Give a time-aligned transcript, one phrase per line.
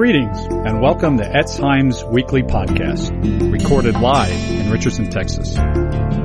[0.00, 5.58] Greetings and welcome to Etz Chaim's weekly podcast, recorded live in Richardson, Texas.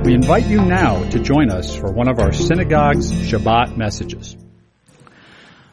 [0.06, 4.38] We invite you now to join us for one of our synagogue's Shabbat messages.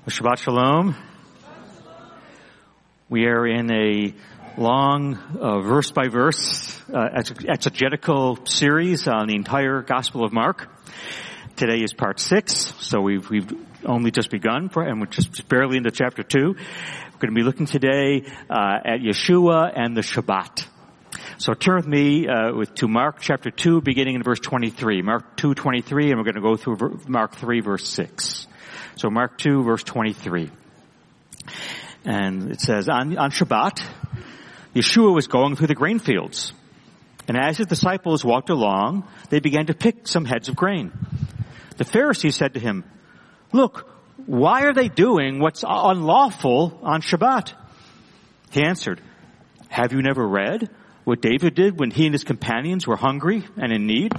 [0.08, 0.96] Shabbat Shalom.
[3.08, 4.14] We are in a
[4.60, 7.06] long uh, verse by verse uh,
[7.48, 10.68] exegetical series on the entire Gospel of Mark.
[11.54, 13.52] Today is part six, so we've, we've
[13.84, 16.56] only just begun, and we're just barely into chapter two
[17.22, 20.66] going to be looking today uh, at Yeshua and the Shabbat.
[21.38, 25.02] So turn with me uh, with, to Mark chapter 2, beginning in verse 23.
[25.02, 28.48] Mark 2, 23, and we're going to go through Mark 3, verse 6.
[28.96, 30.50] So Mark 2, verse 23.
[32.04, 33.80] And it says, on, on Shabbat,
[34.74, 36.52] Yeshua was going through the grain fields.
[37.28, 40.90] And as his disciples walked along, they began to pick some heads of grain.
[41.76, 42.82] The Pharisees said to him,
[43.52, 43.91] Look,
[44.26, 47.52] why are they doing what's unlawful on Shabbat?
[48.50, 49.00] He answered,
[49.68, 50.68] have you never read
[51.04, 54.12] what David did when he and his companions were hungry and in need?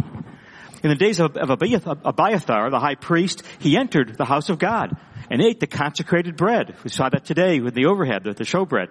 [0.83, 4.97] In the days of, Abiathar, the high priest, he entered the house of God
[5.29, 6.75] and ate the consecrated bread.
[6.83, 8.89] We saw that today with the overhead, the, the showbread,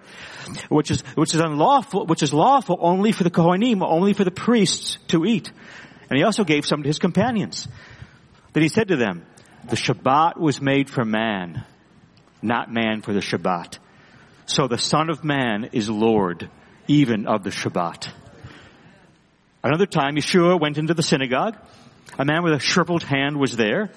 [0.69, 4.31] which is, which is unlawful, which is lawful only for the Kohanim, only for the
[4.31, 5.51] priests to eat.
[6.09, 7.67] And he also gave some to his companions.
[8.53, 9.25] Then he said to them,
[9.65, 11.63] the Shabbat was made for man,
[12.41, 13.77] not man for the Shabbat.
[14.45, 16.49] So the Son of Man is Lord,
[16.87, 18.09] even of the Shabbat.
[19.63, 21.55] Another time, Yeshua went into the synagogue.
[22.19, 23.89] A man with a shriveled hand was there.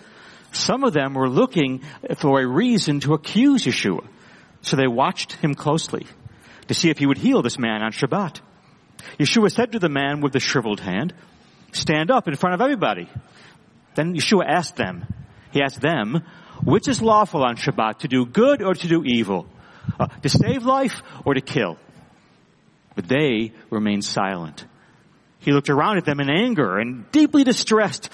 [0.53, 1.83] Some of them were looking
[2.19, 4.07] for a reason to accuse Yeshua.
[4.63, 6.07] So they watched him closely
[6.69, 8.41] to see if he would heal this man on Shabbat.
[9.19, 11.13] Yeshua said to the man with the shriveled hand,
[11.73, 13.09] stand up in front of everybody.
[13.97, 15.07] Then Yeshua asked them,
[15.57, 16.23] he asked them,
[16.63, 19.49] which is lawful on Shabbat, to do good or to do evil?
[19.99, 21.79] Uh, to save life or to kill?
[22.95, 24.67] But they remained silent.
[25.39, 28.11] He looked around at them in anger and deeply distressed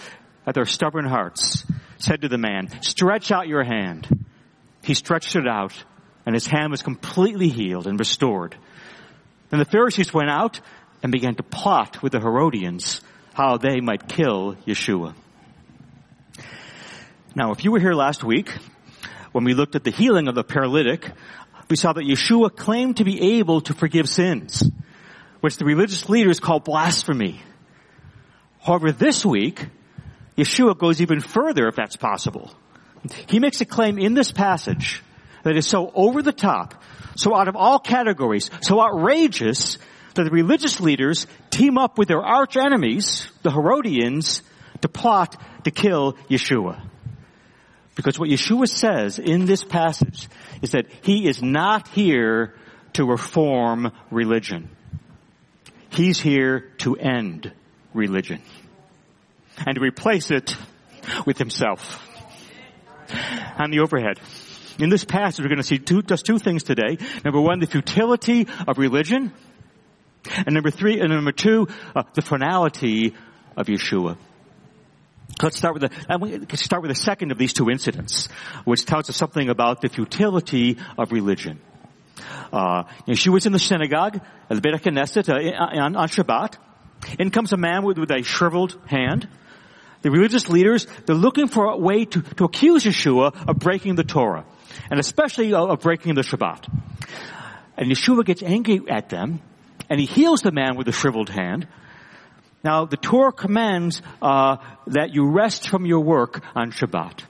[0.47, 1.65] at their stubborn hearts,
[1.99, 4.25] said to the man, stretch out your hand.
[4.84, 5.72] He stretched it out
[6.25, 8.56] and his hand was completely healed and restored.
[9.50, 10.61] Then the Pharisees went out
[11.03, 13.00] and began to plot with the Herodians
[13.34, 15.16] how they might kill Yeshua.
[17.34, 18.50] Now, if you were here last week,
[19.32, 21.10] when we looked at the healing of the paralytic,
[21.70, 24.70] we saw that Yeshua claimed to be able to forgive sins,
[25.41, 27.41] which the religious leaders call blasphemy.
[28.60, 29.66] However, this week,
[30.37, 32.53] Yeshua goes even further if that's possible.
[33.28, 35.03] He makes a claim in this passage
[35.42, 36.82] that is so over the top,
[37.16, 39.78] so out of all categories, so outrageous
[40.15, 44.42] that the religious leaders team up with their arch enemies, the Herodians,
[44.82, 46.91] to plot to kill Yeshua.
[47.94, 50.28] Because what Yeshua says in this passage
[50.62, 52.54] is that he is not here
[52.94, 54.70] to reform religion.
[55.91, 57.53] He's here to end
[57.92, 58.41] religion
[59.58, 60.56] and to replace it
[61.26, 62.08] with himself.
[63.58, 64.19] On the overhead.
[64.78, 66.97] In this passage, we're going to see two, just two things today.
[67.24, 69.32] Number one, the futility of religion.
[70.34, 73.14] And number three, and number two, uh, the finality
[73.56, 74.16] of Yeshua.
[75.41, 78.28] Let's start with the, and we start with the second of these two incidents,
[78.65, 81.60] which tells us something about the futility of religion.
[82.53, 82.84] Uh,
[83.15, 86.56] she was in the synagogue at the Beit Knesset uh, on, on Shabbat.
[87.19, 89.28] In comes a man with, with a shriveled hand.
[90.03, 94.04] The religious leaders, they're looking for a way to, to accuse Yeshua of breaking the
[94.04, 94.44] Torah,
[94.91, 96.69] and especially of, of breaking the Shabbat.
[97.76, 99.41] And Yeshua gets angry at them,
[99.88, 101.66] and he heals the man with the shriveled hand,
[102.65, 104.56] now, the Torah commands uh,
[104.87, 107.25] that you rest from your work on Shabbat.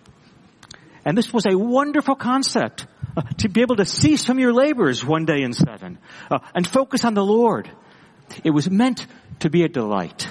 [1.05, 5.05] And this was a wonderful concept, uh, to be able to cease from your labors
[5.05, 5.99] one day in seven,
[6.31, 7.71] uh, and focus on the Lord.
[8.45, 9.07] It was meant
[9.41, 10.29] to be a delight.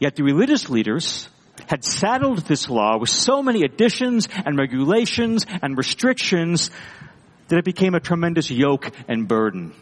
[0.00, 1.28] Yet the religious leaders
[1.66, 6.70] had saddled this law with so many additions and regulations and restrictions
[7.48, 9.72] that it became a tremendous yoke and burden.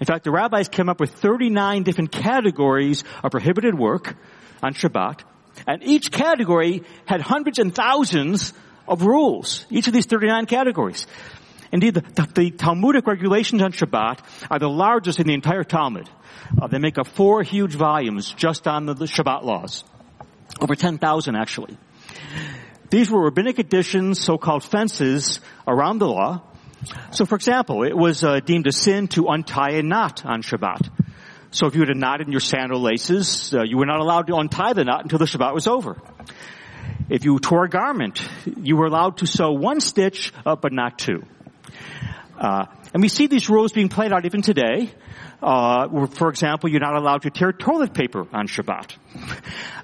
[0.00, 4.16] In fact, the rabbis came up with 39 different categories of prohibited work
[4.62, 5.20] on Shabbat,
[5.66, 8.52] and each category had hundreds and thousands
[8.86, 11.06] of rules, each of these 39 categories.
[11.72, 14.20] Indeed, the, the, the Talmudic regulations on Shabbat
[14.50, 16.08] are the largest in the entire Talmud.
[16.60, 19.84] Uh, they make up four huge volumes just on the, the Shabbat laws.
[20.60, 21.76] Over 10,000 actually.
[22.90, 26.42] These were rabbinic additions, so-called fences around the law,
[27.10, 30.90] so for example, it was uh, deemed a sin to untie a knot on Shabbat.
[31.50, 34.26] So if you had a knot in your sandal laces, uh, you were not allowed
[34.26, 35.96] to untie the knot until the Shabbat was over.
[37.08, 38.26] If you tore a garment,
[38.60, 41.22] you were allowed to sew one stitch, uh, but not two.
[42.38, 44.90] Uh, And we see these rules being played out even today.
[45.42, 48.96] Uh, for example, you're not allowed to tear toilet paper on Shabbat.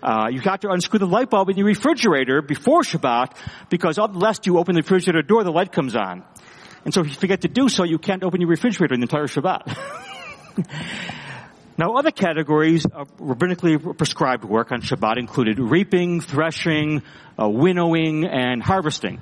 [0.02, 3.36] Uh, you got to unscrew the light bulb in your refrigerator before Shabbat
[3.68, 6.24] because unless you open the refrigerator door, the light comes on.
[6.84, 9.04] And so if you forget to do so, you can't open your refrigerator in the
[9.04, 9.76] entire Shabbat.
[11.78, 17.02] now other categories of rabbinically prescribed work on Shabbat included reaping, threshing,
[17.40, 19.20] uh, winnowing, and harvesting.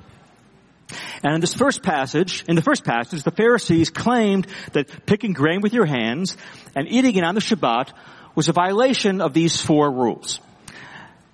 [1.23, 5.61] And in this first passage, in the first passage, the Pharisees claimed that picking grain
[5.61, 6.35] with your hands
[6.75, 7.93] and eating it on the Shabbat
[8.35, 10.39] was a violation of these four rules.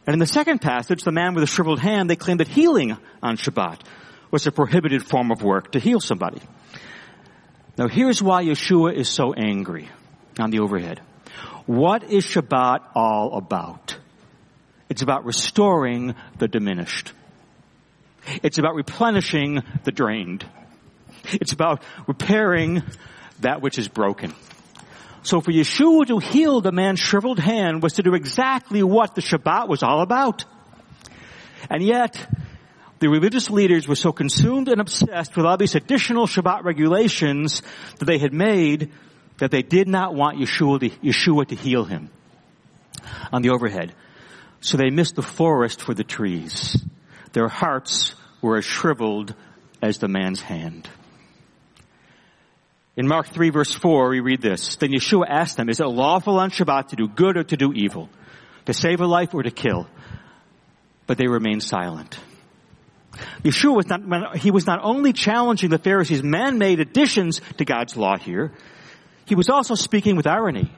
[0.06, 2.98] And in the second passage, the man with a shriveled hand, they claimed that healing
[3.22, 3.80] on Shabbat
[4.32, 6.42] was a prohibited form of work to heal somebody.
[7.78, 9.90] Now here's why Yeshua is so angry
[10.40, 11.02] on the overhead.
[11.66, 13.98] What is Shabbat all about?
[14.90, 17.14] It's about restoring the diminished.
[18.44, 20.46] It's about replenishing the drained.
[21.26, 22.84] It's about repairing
[23.42, 24.34] that which is broken.
[25.24, 29.22] So for Yeshua to heal the man's shriveled hand was to do exactly what the
[29.22, 30.46] Shabbat was all about.
[31.70, 32.16] And yet,
[33.00, 37.62] the religious leaders were so consumed and obsessed with all these additional Shabbat regulations
[38.00, 38.92] that they had made
[39.38, 42.10] that they did not want Yeshua to, Yeshua to heal him
[43.32, 43.94] on the overhead.
[44.62, 46.84] So they missed the forest for the trees.
[47.34, 49.36] Their hearts were as shriveled
[49.82, 50.90] as the man's hand.
[52.96, 56.40] In Mark 3 verse 4 we read this, Then Yeshua asked them, Is it lawful
[56.40, 58.10] on Shabbat to do good or to do evil?
[58.66, 59.88] To save a life or to kill?
[61.06, 62.20] But they remained silent.
[63.44, 68.18] Yeshua was not, he was not only challenging the Pharisees' man-made additions to God's law
[68.18, 68.54] here,
[69.26, 70.72] he was also speaking with irony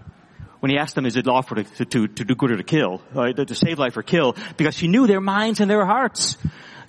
[0.59, 3.01] when he asked them, is it lawful to, to, to do good or to kill,
[3.15, 6.37] uh, to save life or kill, because he knew their minds and their hearts.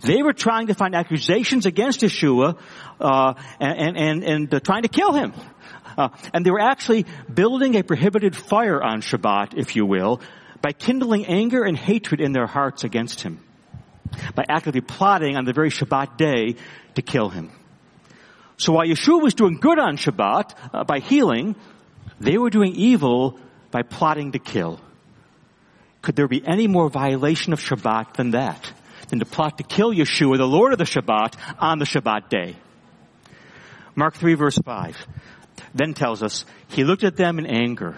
[0.00, 2.58] They were trying to find accusations against Yeshua,
[3.00, 5.34] uh, and, and, and uh, trying to kill him.
[5.96, 10.20] Uh, and they were actually building a prohibited fire on Shabbat, if you will,
[10.62, 13.40] by kindling anger and hatred in their hearts against him.
[14.34, 16.56] By actively plotting on the very Shabbat day
[16.94, 17.50] to kill him.
[18.56, 21.56] So while Yeshua was doing good on Shabbat, uh, by healing,
[22.20, 23.38] they were doing evil
[23.70, 24.80] by plotting to kill.
[26.02, 28.72] Could there be any more violation of Shabbat than that?
[29.08, 32.56] Than to plot to kill Yeshua, the Lord of the Shabbat, on the Shabbat day.
[33.94, 34.96] Mark 3 verse 5
[35.74, 37.96] then tells us, He looked at them in anger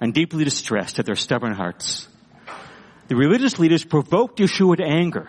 [0.00, 2.08] and deeply distressed at their stubborn hearts.
[3.08, 5.28] The religious leaders provoked Yeshua to anger.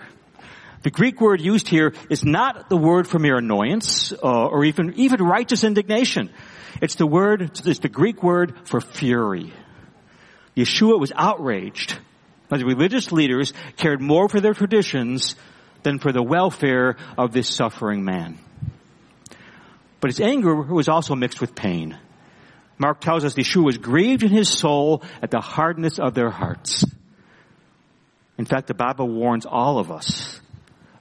[0.84, 4.94] The Greek word used here is not the word for mere annoyance uh, or even,
[4.98, 6.30] even righteous indignation.
[6.82, 9.52] It's the word, it's the Greek word for fury.
[10.56, 11.98] Yeshua was outraged
[12.52, 15.36] as religious leaders cared more for their traditions
[15.84, 18.38] than for the welfare of this suffering man.
[20.00, 21.98] But his anger was also mixed with pain.
[22.78, 26.86] Mark tells us Yeshua was grieved in his soul at the hardness of their hearts.
[28.38, 30.40] In fact, the Bible warns all of us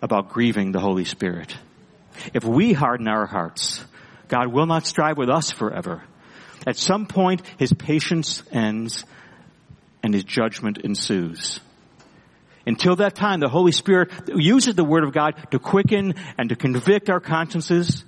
[0.01, 1.57] about grieving the Holy Spirit.
[2.33, 3.85] If we harden our hearts,
[4.29, 6.03] God will not strive with us forever.
[6.67, 9.05] At some point, his patience ends
[10.03, 11.61] and his judgment ensues.
[12.67, 16.57] Until that time, the Holy Spirit uses the Word of God to quicken and to
[16.57, 18.05] convict our consciences,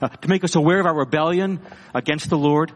[0.00, 1.60] uh, to make us aware of our rebellion
[1.94, 2.72] against the Lord,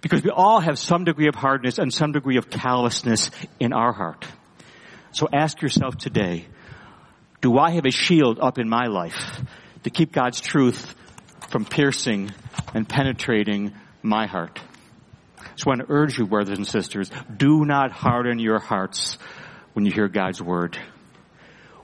[0.00, 3.92] because we all have some degree of hardness and some degree of callousness in our
[3.92, 4.26] heart.
[5.18, 6.46] So ask yourself today,
[7.40, 9.42] do I have a shield up in my life
[9.82, 10.94] to keep God's truth
[11.48, 12.30] from piercing
[12.72, 14.60] and penetrating my heart?
[15.56, 19.18] So I want to urge you, brothers and sisters, do not harden your hearts
[19.72, 20.78] when you hear God's word.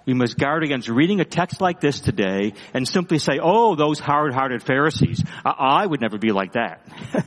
[0.06, 3.98] We must guard against reading a text like this today and simply say, oh, those
[3.98, 5.24] hard-hearted Pharisees.
[5.44, 6.86] Uh-uh, I would never be like that.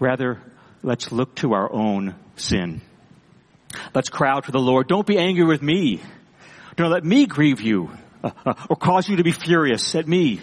[0.00, 0.38] Rather,
[0.82, 2.82] let's look to our own sin.
[3.94, 6.00] Let's cry out to the Lord, don't be angry with me.
[6.76, 7.90] Don't let me grieve you
[8.68, 10.40] or cause you to be furious at me.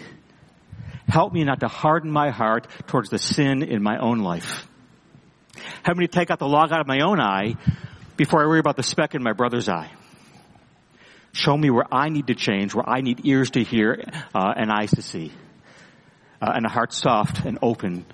[1.08, 4.66] Help me not to harden my heart towards the sin in my own life.
[5.82, 7.56] Help me to take out the log out of my own eye
[8.16, 9.90] before I worry about the speck in my brother's eye.
[11.32, 14.02] Show me where I need to change, where I need ears to hear
[14.34, 15.32] uh, and eyes to see,
[16.40, 18.06] uh, and a heart soft and open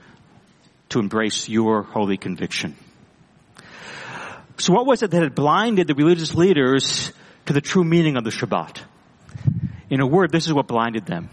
[0.89, 2.77] to embrace your holy conviction.
[4.61, 7.12] So what was it that had blinded the religious leaders
[7.47, 8.79] to the true meaning of the Shabbat?
[9.88, 11.31] In a word, this is what blinded them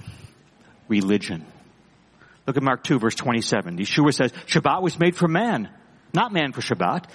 [0.88, 1.46] religion.
[2.46, 3.80] Look at Mark 2 verse 27.
[3.80, 5.70] Yeshua says, Shabbat was made for man,
[6.14, 7.10] not man for Shabbat.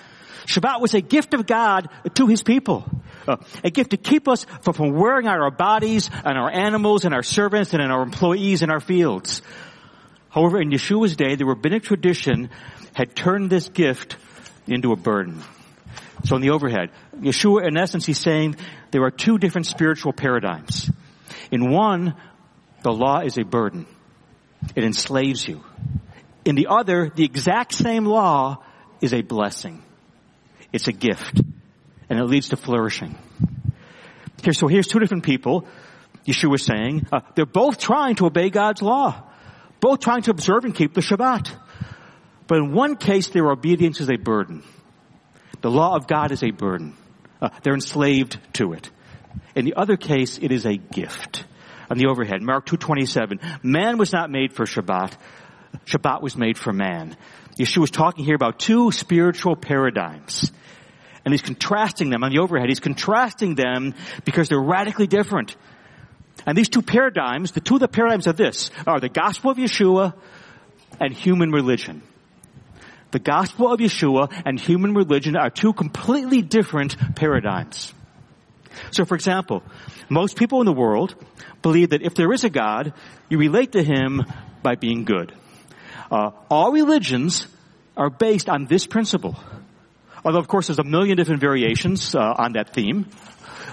[0.44, 2.84] Shabbat was a gift of God to His people.
[3.26, 7.06] Uh, a gift to keep us from, from wearing out our bodies and our animals
[7.06, 9.40] and our servants and our employees in our fields.
[10.28, 12.50] However, in Yeshua's day, the rabbinic tradition
[12.92, 14.16] had turned this gift
[14.66, 15.42] into a burden.
[16.24, 18.56] So in the overhead, Yeshua, in essence, he's saying
[18.90, 20.90] there are two different spiritual paradigms.
[21.50, 22.14] In one,
[22.82, 23.86] the law is a burden.
[24.76, 25.64] It enslaves you.
[26.44, 28.62] In the other, the exact same law
[29.00, 29.82] is a blessing.
[30.72, 31.40] It's a gift.
[32.08, 33.16] And it leads to flourishing.
[34.42, 35.66] Here, so here's two different people.
[36.26, 39.22] Yeshua is saying, uh, they're both trying to obey God's law.
[39.80, 41.50] Both trying to observe and keep the Shabbat.
[42.46, 44.62] But in one case, their obedience is a burden.
[45.62, 46.96] The law of God is a burden.
[47.40, 48.90] Uh, they're enslaved to it.
[49.54, 51.44] In the other case, it is a gift.
[51.90, 55.14] On the overhead, Mark 2.27, man was not made for Shabbat.
[55.86, 57.16] Shabbat was made for man.
[57.58, 60.50] Yeshua is talking here about two spiritual paradigms.
[61.24, 62.68] And he's contrasting them on the overhead.
[62.68, 65.56] He's contrasting them because they're radically different.
[66.44, 69.58] And these two paradigms, the two of the paradigms of this are the gospel of
[69.58, 70.14] Yeshua
[70.98, 72.02] and human religion.
[73.12, 77.92] The gospel of Yeshua and human religion are two completely different paradigms.
[78.90, 79.62] So for example,
[80.08, 81.14] most people in the world
[81.60, 82.94] believe that if there is a God,
[83.28, 84.24] you relate to Him
[84.62, 85.32] by being good.
[86.10, 87.46] Uh, all religions
[87.98, 89.36] are based on this principle.
[90.24, 93.08] Although of course there's a million different variations uh, on that theme.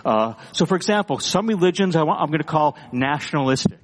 [0.03, 3.79] Uh, so for example, some religions I am going to call nationalistic.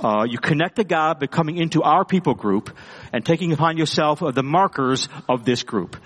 [0.00, 2.76] Uh, you connect to God by coming into our people group
[3.12, 5.96] and taking upon yourself uh, the markers of this group.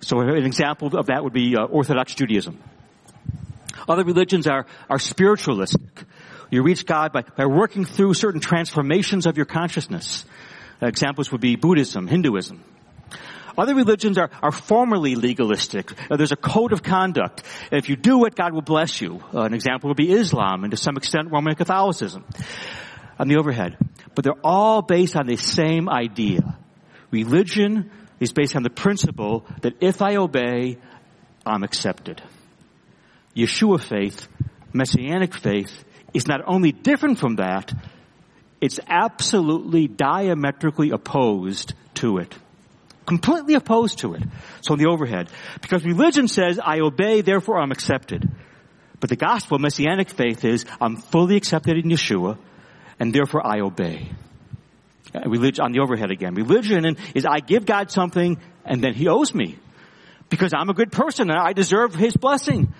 [0.00, 2.62] So an example of that would be uh, Orthodox Judaism.
[3.88, 6.04] Other religions are, are spiritualistic.
[6.50, 10.26] You reach God by, by working through certain transformations of your consciousness.
[10.82, 12.62] examples would be Buddhism, Hinduism.
[13.56, 15.92] Other religions are, are formally legalistic.
[16.10, 17.42] Uh, there's a code of conduct.
[17.72, 19.20] If you do it, God will bless you.
[19.34, 22.24] Uh, an example would be Islam and to some extent Roman Catholicism
[23.18, 23.76] on the overhead.
[24.14, 26.56] But they're all based on the same idea.
[27.10, 30.78] Religion is based on the principle that if I obey,
[31.46, 32.22] I'm accepted.
[33.36, 34.28] Yeshua faith,
[34.72, 37.72] Messianic faith, is not only different from that,
[38.60, 42.34] it's absolutely diametrically opposed to it.
[43.06, 44.22] Completely opposed to it.
[44.60, 45.28] So in the overhead.
[45.62, 48.28] Because religion says, I obey, therefore I'm accepted.
[49.00, 52.36] But the gospel, Messianic faith is, I'm fully accepted in Yeshua,
[52.98, 54.10] and therefore I obey.
[55.24, 56.34] Religion, on the overhead again.
[56.34, 59.58] Religion is I give God something and then He owes me.
[60.28, 62.74] Because I'm a good person and I deserve His blessing.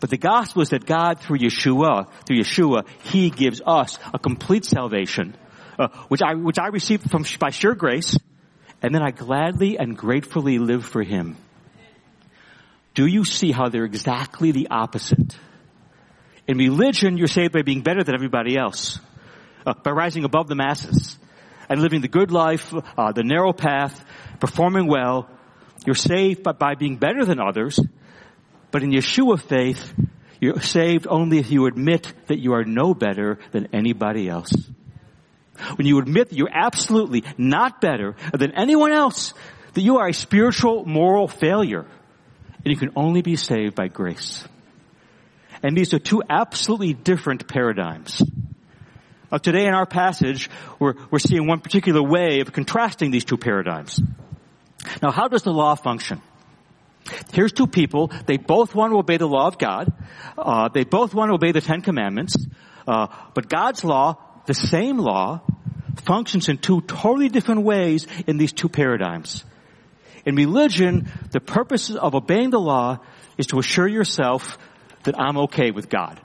[0.00, 4.66] But the gospel is that God through Yeshua, through Yeshua, He gives us a complete
[4.66, 5.34] salvation,
[5.78, 8.18] uh, which I, which I received from, by sheer grace,
[8.82, 11.38] and then I gladly and gratefully live for Him.
[12.94, 15.36] Do you see how they're exactly the opposite?
[16.46, 19.00] In religion, you're saved by being better than everybody else
[19.66, 21.18] by rising above the masses
[21.68, 24.04] and living the good life, uh, the narrow path,
[24.40, 25.28] performing well.
[25.84, 27.78] You're saved by, by being better than others.
[28.70, 29.94] But in Yeshua faith,
[30.40, 34.52] you're saved only if you admit that you are no better than anybody else.
[35.76, 39.32] When you admit that you're absolutely not better than anyone else,
[39.72, 41.86] that you are a spiritual, moral failure,
[42.64, 44.46] and you can only be saved by grace.
[45.62, 48.22] And these are two absolutely different paradigms.
[49.30, 53.36] Uh, today in our passage, we're, we're seeing one particular way of contrasting these two
[53.36, 54.00] paradigms.
[55.02, 56.22] Now, how does the law function?
[57.32, 58.12] Here's two people.
[58.26, 59.92] They both want to obey the law of God.
[60.38, 62.36] Uh, they both want to obey the Ten Commandments.
[62.86, 64.16] Uh, but God's law,
[64.46, 65.40] the same law,
[66.04, 69.44] functions in two totally different ways in these two paradigms.
[70.24, 72.98] In religion, the purpose of obeying the law
[73.38, 74.56] is to assure yourself
[75.02, 76.20] that I'm okay with God.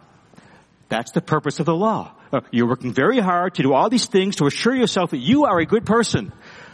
[0.89, 2.13] That's the purpose of the law.
[2.51, 5.59] You're working very hard to do all these things to assure yourself that you are
[5.59, 6.31] a good person.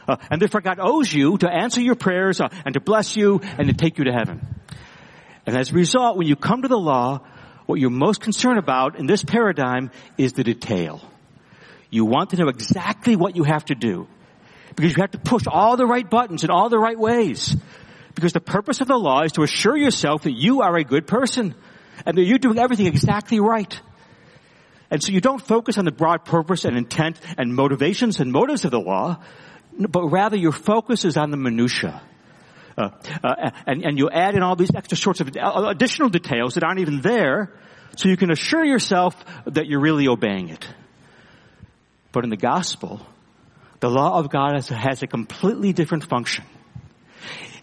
[0.07, 3.41] Uh, and therefore God owes you to answer your prayers uh, and to bless you
[3.57, 4.45] and to take you to heaven.
[5.45, 7.21] And as a result, when you come to the law,
[7.65, 11.01] what you're most concerned about in this paradigm is the detail.
[11.89, 14.07] You want to know exactly what you have to do.
[14.75, 17.55] Because you have to push all the right buttons in all the right ways.
[18.13, 21.07] Because the purpose of the law is to assure yourself that you are a good
[21.07, 21.55] person
[22.05, 23.79] and that you're doing everything exactly right.
[24.89, 28.63] And so you don't focus on the broad purpose and intent and motivations and motives
[28.65, 29.21] of the law,
[29.77, 32.01] but rather your focus is on the minutia.
[32.77, 32.89] Uh,
[33.23, 36.79] uh, and, and you add in all these extra sorts of additional details that aren't
[36.79, 37.51] even there,
[37.95, 39.15] so you can assure yourself
[39.45, 40.67] that you're really obeying it.
[42.11, 43.05] But in the gospel,
[43.79, 46.45] the law of God has, has a completely different function.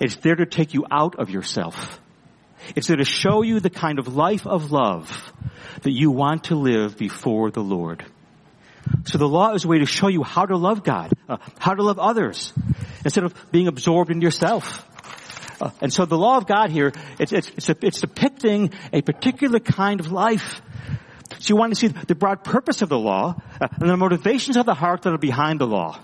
[0.01, 2.01] It's there to take you out of yourself.
[2.75, 5.33] It's there to show you the kind of life of love
[5.83, 8.05] that you want to live before the Lord.
[9.05, 11.75] So the law is a way to show you how to love God, uh, how
[11.75, 12.53] to love others,
[13.05, 14.87] instead of being absorbed in yourself.
[15.61, 19.03] Uh, and so the law of God here, it's, it's, it's, a, it's depicting a
[19.03, 20.61] particular kind of life.
[21.39, 24.57] So you want to see the broad purpose of the law uh, and the motivations
[24.57, 25.99] of the heart that are behind the law.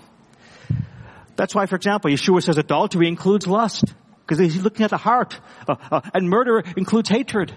[1.35, 3.85] That's why, for example, Yeshua says adultery includes lust
[4.31, 7.51] because he's looking at the heart, uh, uh, and murder includes hatred.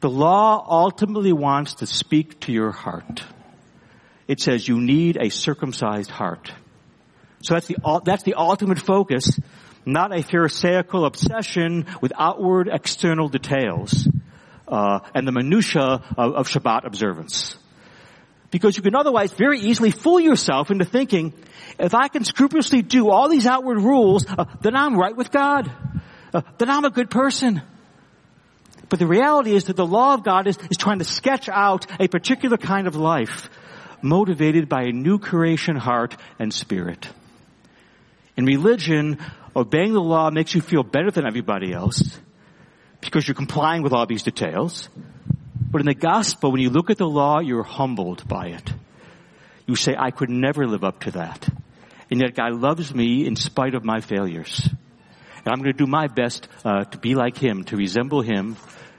[0.00, 3.22] The law ultimately wants to speak to your heart.
[4.26, 6.50] It says you need a circumcised heart.
[7.42, 7.76] So that's the,
[8.06, 9.38] that's the ultimate focus,
[9.84, 14.08] not a pharisaical obsession with outward external details,
[14.66, 17.54] uh, and the minutia of, of Shabbat observance.
[18.50, 21.34] Because you can otherwise very easily fool yourself into thinking,
[21.80, 25.70] if I can scrupulously do all these outward rules, uh, then I'm right with God.
[26.32, 27.62] Uh, then I'm a good person.
[28.88, 31.86] But the reality is that the law of God is, is trying to sketch out
[32.00, 33.48] a particular kind of life
[34.02, 37.08] motivated by a new creation heart and spirit.
[38.36, 39.18] In religion,
[39.54, 42.18] obeying the law makes you feel better than everybody else
[43.00, 44.88] because you're complying with all these details.
[45.70, 48.72] But in the gospel, when you look at the law, you're humbled by it.
[49.66, 51.48] You say, I could never live up to that.
[52.10, 54.68] And yet God loves me in spite of my failures.
[55.44, 58.56] And I'm going to do my best uh, to be like Him, to resemble Him,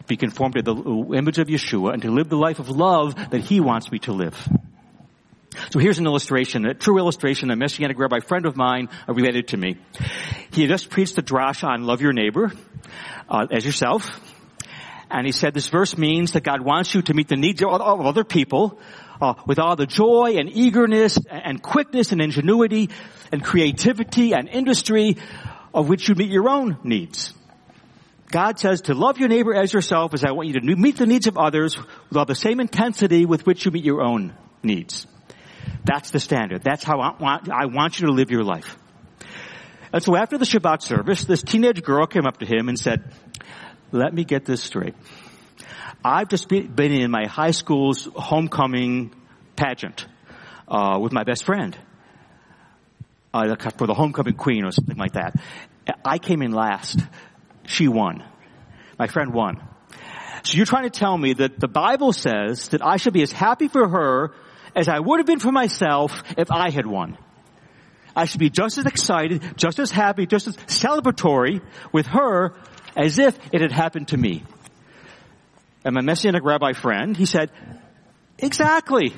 [0.08, 0.75] be conformed to the
[1.15, 4.13] image of Yeshua and to live the life of love that He wants me to
[4.13, 4.36] live.
[5.72, 9.50] So here's an illustration, a true illustration, a Messianic rabbi friend of mine uh, related
[9.50, 9.77] to me.
[10.51, 12.53] He just preached the drash on love your neighbor
[13.30, 14.10] uh, as yourself.
[15.10, 17.82] And he said this verse means that God wants you to meet the needs of
[17.82, 18.80] other people
[19.21, 22.89] uh, with all the joy and eagerness and quickness and ingenuity
[23.31, 25.17] and creativity and industry
[25.73, 27.33] of which you meet your own needs.
[28.31, 31.05] God says to love your neighbor as yourself as I want you to meet the
[31.05, 35.05] needs of others with all the same intensity with which you meet your own needs.
[35.83, 36.63] That's the standard.
[36.63, 38.77] That's how I want, I want you to live your life.
[39.93, 43.03] And so after the Shabbat service, this teenage girl came up to him and said,
[43.91, 44.95] let me get this straight.
[46.03, 49.13] I've just been in my high school's homecoming
[49.55, 50.05] pageant
[50.67, 51.77] uh, with my best friend
[53.33, 55.35] uh, for the homecoming queen or something like that.
[56.03, 56.99] I came in last
[57.65, 58.23] she won.
[58.97, 59.61] My friend won.
[60.43, 63.31] So you're trying to tell me that the Bible says that I should be as
[63.31, 64.33] happy for her
[64.75, 67.17] as I would have been for myself if I had won.
[68.15, 71.61] I should be just as excited, just as happy, just as celebratory
[71.91, 72.55] with her
[72.97, 74.43] as if it had happened to me.
[75.84, 77.52] And my Messianic rabbi friend, he said,
[78.38, 79.13] exactly.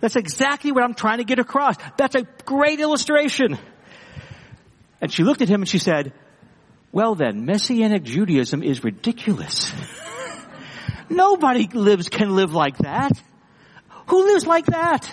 [0.00, 1.76] That's exactly what I'm trying to get across.
[1.96, 3.58] That's a great illustration.
[5.00, 6.12] And she looked at him and she said,
[6.92, 9.72] well then, Messianic Judaism is ridiculous.
[11.10, 13.12] Nobody lives, can live like that.
[14.08, 15.12] Who lives like that?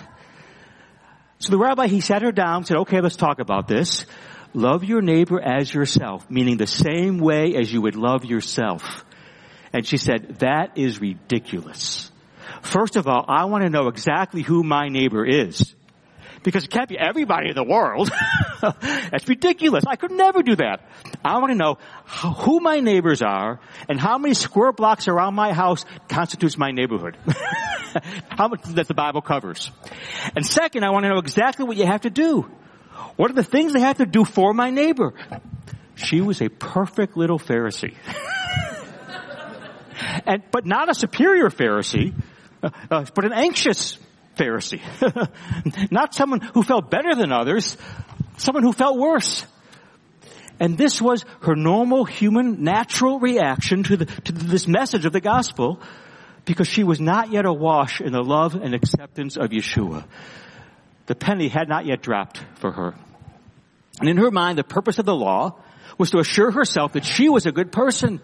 [1.38, 4.06] So the rabbi, he sat her down, said, okay, let's talk about this.
[4.54, 9.04] Love your neighbor as yourself, meaning the same way as you would love yourself.
[9.76, 12.10] And she said, that is ridiculous.
[12.62, 15.74] First of all, I want to know exactly who my neighbor is
[16.42, 18.10] because it can't be everybody in the world.
[18.62, 19.84] That's ridiculous.
[19.86, 20.88] I could never do that.
[21.22, 25.52] I want to know who my neighbors are and how many square blocks around my
[25.52, 27.18] house constitutes my neighborhood.
[28.30, 29.70] how much that the Bible covers.
[30.34, 32.50] And second, I want to know exactly what you have to do.
[33.16, 35.12] What are the things they have to do for my neighbor?
[35.96, 37.94] She was a perfect little Pharisee.
[40.26, 42.14] and, but not a superior Pharisee,
[42.62, 43.98] uh, uh, but an anxious
[44.36, 44.82] Pharisee.
[45.90, 47.76] Not someone who felt better than others,
[48.36, 49.46] someone who felt worse.
[50.60, 55.20] And this was her normal human natural reaction to, the, to this message of the
[55.20, 55.80] gospel
[56.44, 60.04] because she was not yet awash in the love and acceptance of Yeshua.
[61.06, 62.94] The penny had not yet dropped for her.
[64.00, 65.58] And in her mind, the purpose of the law
[65.98, 68.20] was to assure herself that she was a good person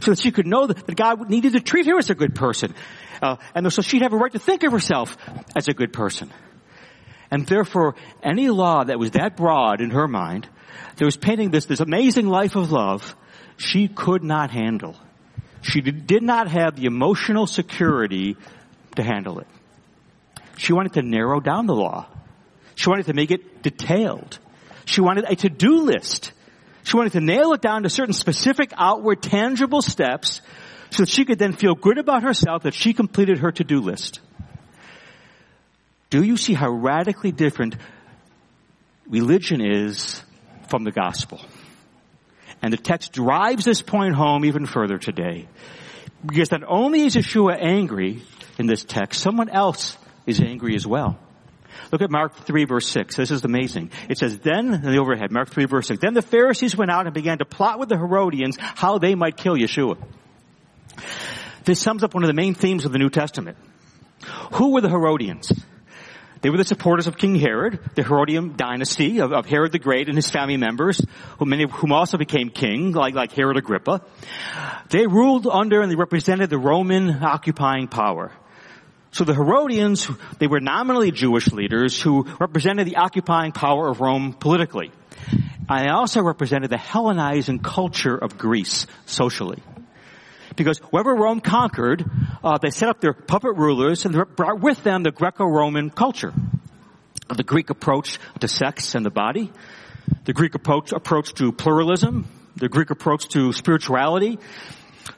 [0.00, 2.74] so that she could know that God needed to treat her as a good person.
[3.22, 5.16] Uh, and so she'd have a right to think of herself
[5.56, 6.30] as a good person.
[7.30, 10.48] And therefore, any law that was that broad in her mind,
[10.96, 13.16] that was painting this, this amazing life of love,
[13.56, 14.96] she could not handle.
[15.62, 18.36] She did not have the emotional security
[18.96, 19.46] to handle it.
[20.56, 22.06] She wanted to narrow down the law.
[22.74, 24.38] She wanted to make it detailed.
[24.84, 26.32] She wanted a to-do list.
[26.84, 30.42] She wanted to nail it down to certain specific outward tangible steps
[30.90, 34.20] so that she could then feel good about herself that she completed her to-do list.
[36.10, 37.76] Do you see how radically different
[39.08, 40.22] religion is
[40.68, 41.40] from the gospel?
[42.62, 45.48] And the text drives this point home even further today.
[46.24, 48.22] Because not only is Yeshua angry
[48.58, 51.18] in this text, someone else is angry as well.
[51.92, 53.16] Look at Mark 3 verse 6.
[53.16, 53.90] This is amazing.
[54.08, 57.06] It says, then, in the overhead, Mark 3 verse 6, then the Pharisees went out
[57.06, 59.96] and began to plot with the Herodians how they might kill Yeshua.
[61.64, 63.56] This sums up one of the main themes of the New Testament.
[64.52, 65.52] Who were the Herodians?
[66.44, 70.08] They were the supporters of King Herod, the Herodian dynasty of, of, Herod the Great
[70.08, 71.00] and his family members,
[71.38, 74.02] who many of whom also became king, like, like Herod Agrippa.
[74.90, 78.30] They ruled under and they represented the Roman occupying power.
[79.14, 84.32] So the Herodians, they were nominally Jewish leaders who represented the occupying power of Rome
[84.32, 84.90] politically.
[85.68, 89.62] And they also represented the Hellenizing culture of Greece socially.
[90.56, 92.04] Because wherever Rome conquered,
[92.42, 96.32] uh, they set up their puppet rulers and brought with them the Greco-Roman culture.
[97.28, 99.52] The Greek approach to sex and the body,
[100.24, 104.40] the Greek approach, approach to pluralism, the Greek approach to spirituality.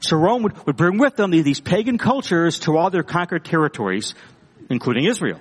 [0.01, 4.15] So Rome would, would bring with them these, pagan cultures to all their conquered territories,
[4.69, 5.41] including Israel.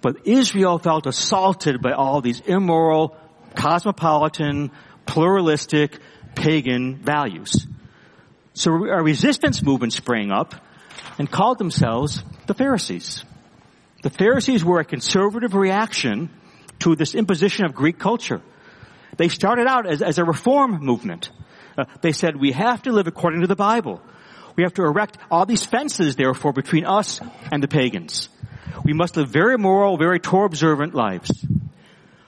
[0.00, 3.16] But Israel felt assaulted by all these immoral,
[3.54, 4.70] cosmopolitan,
[5.06, 5.98] pluralistic,
[6.34, 7.66] pagan values.
[8.54, 10.54] So a resistance movement sprang up
[11.18, 13.24] and called themselves the Pharisees.
[14.02, 16.30] The Pharisees were a conservative reaction
[16.80, 18.42] to this imposition of Greek culture.
[19.16, 21.30] They started out as, as a reform movement.
[22.00, 24.00] They said, we have to live according to the Bible.
[24.56, 28.28] We have to erect all these fences, therefore, between us and the pagans.
[28.84, 31.30] We must live very moral, very Torah observant lives.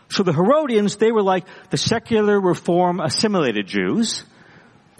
[0.08, 4.24] So the Herodians, they were like the secular reform assimilated Jews.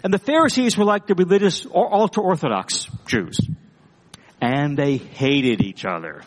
[0.03, 3.39] And the Pharisees were like the religious or ultra-Orthodox Jews.
[4.39, 6.21] And they hated each other.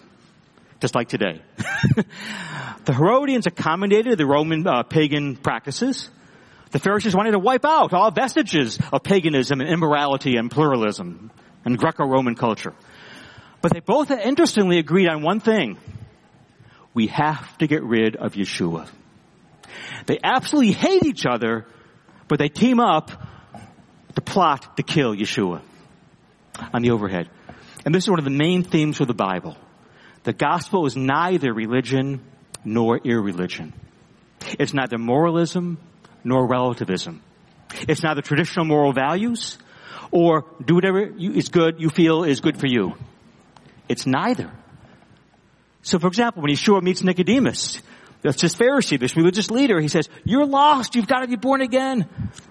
[0.81, 1.43] Just like today.
[2.85, 6.11] the Herodians accommodated the Roman uh, pagan practices.
[6.71, 11.31] The Pharisees wanted to wipe out all vestiges of paganism and immorality and pluralism
[11.65, 12.75] and Greco-Roman culture.
[13.61, 15.79] But they both interestingly agreed on one thing.
[16.95, 18.89] We have to get rid of Yeshua.
[20.07, 21.67] They absolutely hate each other,
[22.29, 23.11] but they team up
[24.15, 25.61] to plot to kill Yeshua
[26.73, 27.29] on the overhead.
[27.85, 29.57] And this is one of the main themes of the Bible.
[30.23, 32.23] The gospel is neither religion
[32.65, 33.73] nor irreligion.
[34.59, 35.79] It's neither moralism
[36.25, 37.23] nor relativism.
[37.89, 39.59] It's neither traditional moral values
[40.11, 42.95] or do whatever you, is good, you feel is good for you.
[43.89, 44.51] It's neither.
[45.83, 47.81] So for example, when Yeshua meets Nicodemus,
[48.23, 49.81] that's this Pharisee, this religious leader.
[49.81, 50.95] He says, you're lost.
[50.95, 52.07] You've got to be born again.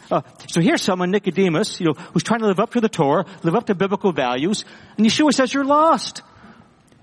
[0.09, 3.25] Uh, so here's someone, Nicodemus, you know, who's trying to live up to the Torah,
[3.43, 4.65] live up to biblical values,
[4.97, 6.23] and Yeshua says, you're lost.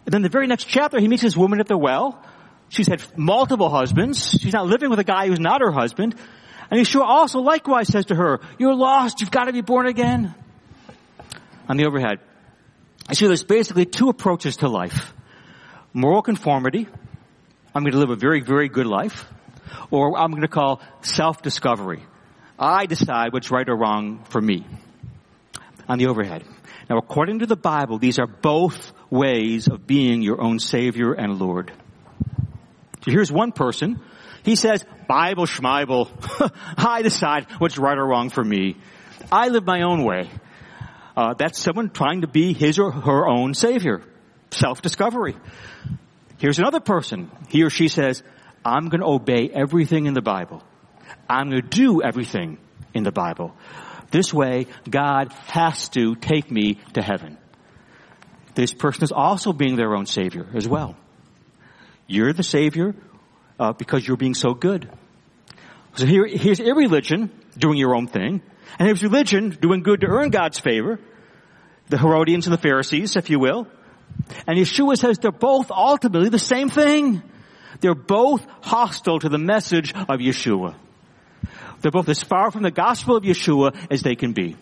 [0.05, 2.21] And then the very next chapter, he meets this woman at the well.
[2.69, 4.37] She's had multiple husbands.
[4.41, 6.17] She's not living with a guy who's not her husband.
[6.71, 9.21] And Yeshua also likewise says to her, you're lost.
[9.21, 10.35] You've got to be born again.
[11.69, 12.19] On the overhead.
[13.09, 15.13] I see there's basically two approaches to life.
[15.93, 16.89] Moral conformity,
[17.75, 19.27] I'm going to live a very, very good life,
[19.91, 22.03] or I'm going to call self-discovery.
[22.59, 24.67] I decide what's right or wrong for me.
[25.89, 26.45] On the overhead.
[26.91, 31.39] Now according to the Bible, these are both ways of being your own Savior and
[31.39, 31.73] Lord.
[33.05, 34.01] So here's one person.
[34.47, 36.09] He says, Bible schmibel.
[36.79, 38.77] I decide what's right or wrong for me.
[39.31, 40.31] I live my own way.
[41.17, 44.03] Uh, that's someone trying to be his or her own Savior.
[44.53, 45.35] Self-discovery.
[46.39, 47.29] Here's another person.
[47.49, 48.23] He or she says,
[48.65, 50.63] I'm going to obey everything in the Bible.
[51.29, 52.59] I'm going to do everything
[52.95, 53.53] in the Bible.
[54.13, 57.37] This way, God has to take me to heaven.
[58.55, 60.95] This person is also being their own Savior as well.
[62.07, 62.95] You're the Savior
[63.59, 64.91] uh, because you're being so good.
[65.95, 68.43] So here, here's irreligion, doing your own thing.
[68.79, 71.01] And here's religion, doing good to earn God's favor.
[71.89, 73.67] The Herodians and the Pharisees, if you will.
[74.47, 77.23] And Yeshua says they're both ultimately the same thing.
[77.81, 80.75] They're both hostile to the message of Yeshua.
[81.81, 84.57] They're both as far from the gospel of Yeshua as they can be.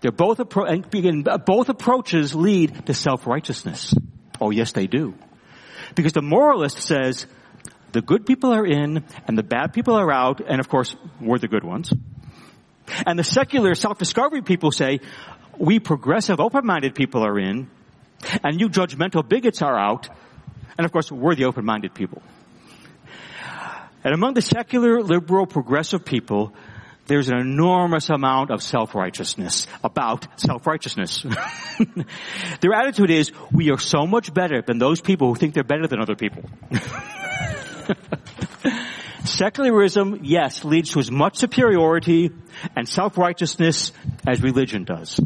[0.00, 3.94] They're both, both approaches lead to self-righteousness.
[4.40, 5.14] Oh yes, they do.
[5.94, 7.26] Because the moralist says,
[7.92, 11.38] the good people are in and the bad people are out, and of course, we're
[11.38, 11.92] the good ones.
[13.06, 15.00] And the secular self-discovery people say,
[15.58, 17.70] we progressive, open-minded people are in,
[18.42, 20.08] and you judgmental bigots are out.
[20.78, 22.22] And of course, we're the open-minded people.
[24.02, 26.54] And among the secular, liberal, progressive people,
[27.06, 31.26] there's an enormous amount of self-righteousness about self-righteousness.
[32.60, 35.86] Their attitude is, we are so much better than those people who think they're better
[35.86, 36.44] than other people.
[39.24, 42.30] Secularism, yes, leads to as much superiority
[42.76, 43.92] and self-righteousness
[44.26, 45.20] as religion does.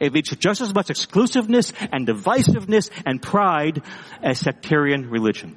[0.00, 3.82] It leads to just as much exclusiveness and divisiveness and pride
[4.22, 5.56] as sectarian religion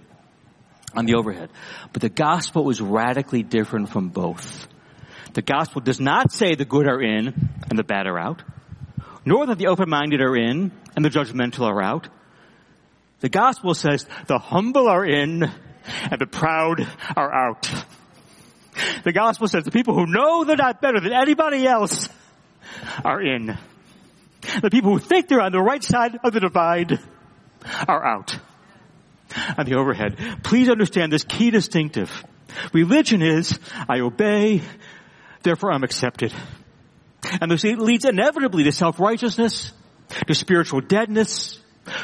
[0.96, 1.50] on the overhead.
[1.94, 4.68] But the gospel is radically different from both.
[5.34, 7.28] The gospel does not say the good are in
[7.70, 8.42] and the bad are out,
[9.26, 12.08] nor that the open-minded are in and the judgmental are out.
[13.20, 15.52] The gospel says the humble are in
[15.86, 17.70] and the proud are out.
[19.04, 22.08] The gospel says the people who know they're not better than anybody else
[23.04, 23.58] are in.
[24.62, 27.00] The people who think they're on the right side of the divide
[27.88, 28.38] are out.
[29.58, 32.24] On the overhead, please understand this key distinctive.
[32.74, 34.62] Religion is, I obey,
[35.44, 36.34] therefore I'm accepted.
[37.42, 39.74] And this leads inevitably to self-righteousness,
[40.28, 41.60] to spiritual deadness,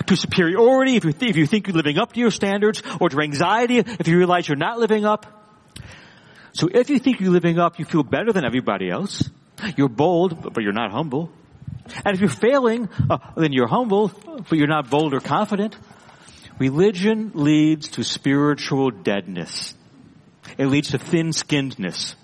[0.08, 3.10] to superiority if you, th- if you think you're living up to your standards, or
[3.10, 5.26] to anxiety if you realize you're not living up.
[6.54, 9.30] So if you think you're living up, you feel better than everybody else.
[9.76, 11.32] You're bold, but you're not humble.
[12.06, 14.12] And if you're failing, uh, then you're humble,
[14.50, 15.78] but you're not bold or confident.
[16.58, 19.74] Religion leads to spiritual deadness.
[20.58, 22.16] It leads to thin-skinnedness.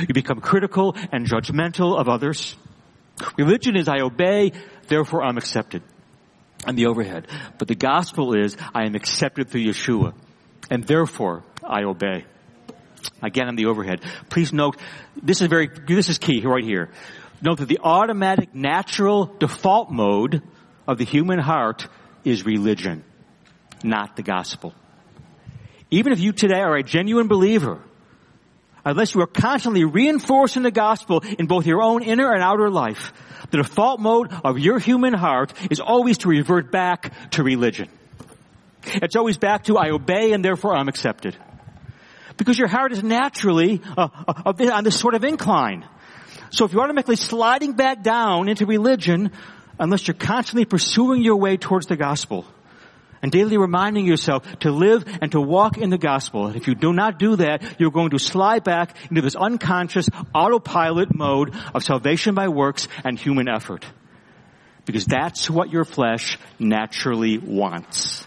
[0.00, 2.56] You become critical and judgmental of others.
[3.36, 4.52] Religion is I obey,
[4.88, 5.82] therefore I'm accepted.
[6.66, 7.28] And the overhead.
[7.58, 10.14] But the gospel is I am accepted through Yeshua.
[10.70, 12.24] And therefore I obey.
[13.22, 14.00] Again on the overhead.
[14.30, 14.76] Please note,
[15.22, 16.90] this is very, this is key right here.
[17.40, 20.42] Note that the automatic natural default mode
[20.86, 21.86] of the human heart
[22.24, 23.04] is religion,
[23.84, 24.74] not the gospel.
[25.90, 27.80] Even if you today are a genuine believer,
[28.86, 33.12] unless you are constantly reinforcing the gospel in both your own inner and outer life,
[33.50, 37.88] the default mode of your human heart is always to revert back to religion.
[38.84, 41.36] It's always back to I obey and therefore I'm accepted.
[42.36, 45.84] Because your heart is naturally uh, uh, on this sort of incline.
[46.50, 49.32] So if you're automatically sliding back down into religion,
[49.80, 52.44] unless you're constantly pursuing your way towards the gospel,
[53.22, 56.46] and daily reminding yourself to live and to walk in the gospel.
[56.46, 60.08] And if you do not do that, you're going to slide back into this unconscious
[60.34, 63.84] autopilot mode of salvation by works and human effort.
[64.84, 68.24] Because that's what your flesh naturally wants.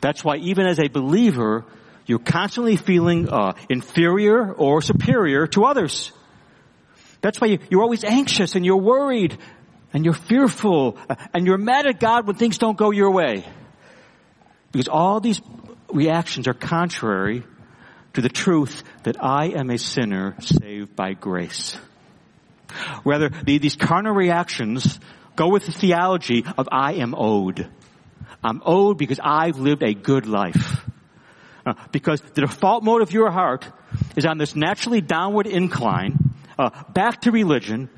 [0.00, 1.64] That's why even as a believer,
[2.06, 6.12] you're constantly feeling uh, inferior or superior to others.
[7.20, 9.36] That's why you're always anxious and you're worried
[9.92, 10.96] and you're fearful
[11.34, 13.44] and you're mad at God when things don't go your way.
[14.72, 15.40] Because all these
[15.92, 17.42] reactions are contrary
[18.14, 21.76] to the truth that I am a sinner saved by grace.
[23.04, 24.98] Rather, these carnal reactions
[25.36, 27.68] go with the theology of I am owed.
[28.42, 30.84] I'm owed because I've lived a good life.
[31.64, 33.66] Uh, because the default mode of your heart
[34.16, 37.88] is on this naturally downward incline, uh, back to religion,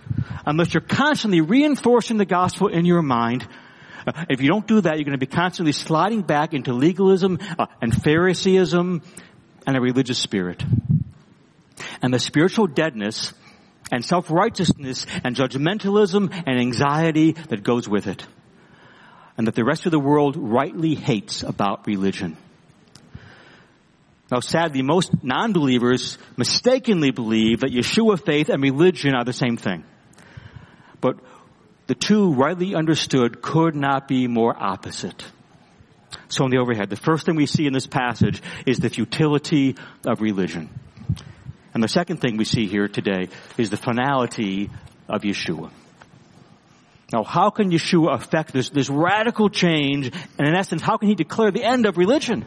[0.46, 3.46] unless you're constantly reinforcing the gospel in your mind
[4.28, 7.66] if you don't do that, you're going to be constantly sliding back into legalism uh,
[7.80, 9.02] and Phariseeism
[9.66, 10.62] and a religious spirit.
[12.02, 13.32] And the spiritual deadness
[13.92, 18.24] and self-righteousness and judgmentalism and anxiety that goes with it.
[19.36, 22.36] And that the rest of the world rightly hates about religion.
[24.30, 29.84] Now sadly, most non-believers mistakenly believe that Yeshua faith and religion are the same thing.
[31.00, 31.18] But
[31.90, 35.24] the two, rightly understood, could not be more opposite.
[36.28, 39.74] So on the overhead, the first thing we see in this passage is the futility
[40.06, 40.70] of religion.
[41.74, 44.70] And the second thing we see here today is the finality
[45.08, 45.72] of Yeshua.
[47.12, 50.12] Now, how can Yeshua affect this, this radical change?
[50.38, 52.46] And in essence, how can he declare the end of religion?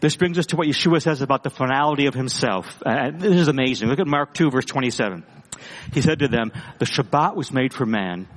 [0.00, 2.82] This brings us to what Yeshua says about the finality of himself.
[2.82, 3.90] This is amazing.
[3.90, 5.22] Look at Mark 2 verse 27.
[5.92, 8.28] He said to them, the Shabbat was made for man,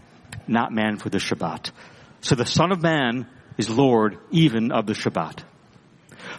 [0.48, 1.72] not man for the Shabbat.
[2.22, 3.28] So the Son of Man
[3.58, 5.44] is Lord even of the Shabbat.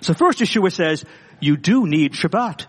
[0.01, 1.05] So first Yeshua says,
[1.41, 2.67] you do need Shabbat.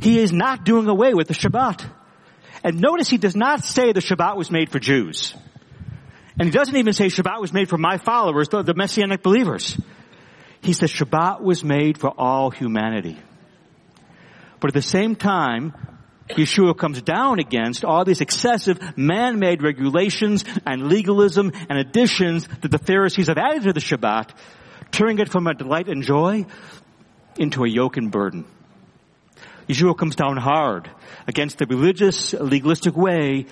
[0.00, 1.88] He is not doing away with the Shabbat.
[2.64, 5.34] And notice he does not say the Shabbat was made for Jews.
[6.38, 9.78] And he doesn't even say Shabbat was made for my followers, the, the Messianic believers.
[10.60, 13.18] He says Shabbat was made for all humanity.
[14.60, 15.74] But at the same time,
[16.28, 22.78] Yeshua comes down against all these excessive man-made regulations and legalism and additions that the
[22.78, 24.30] Pharisees have added to the Shabbat,
[24.90, 26.46] turning it from a delight and joy
[27.36, 28.44] into a yoke and burden.
[29.68, 30.90] Yeshua comes down hard
[31.26, 33.46] against the religious, legalistic way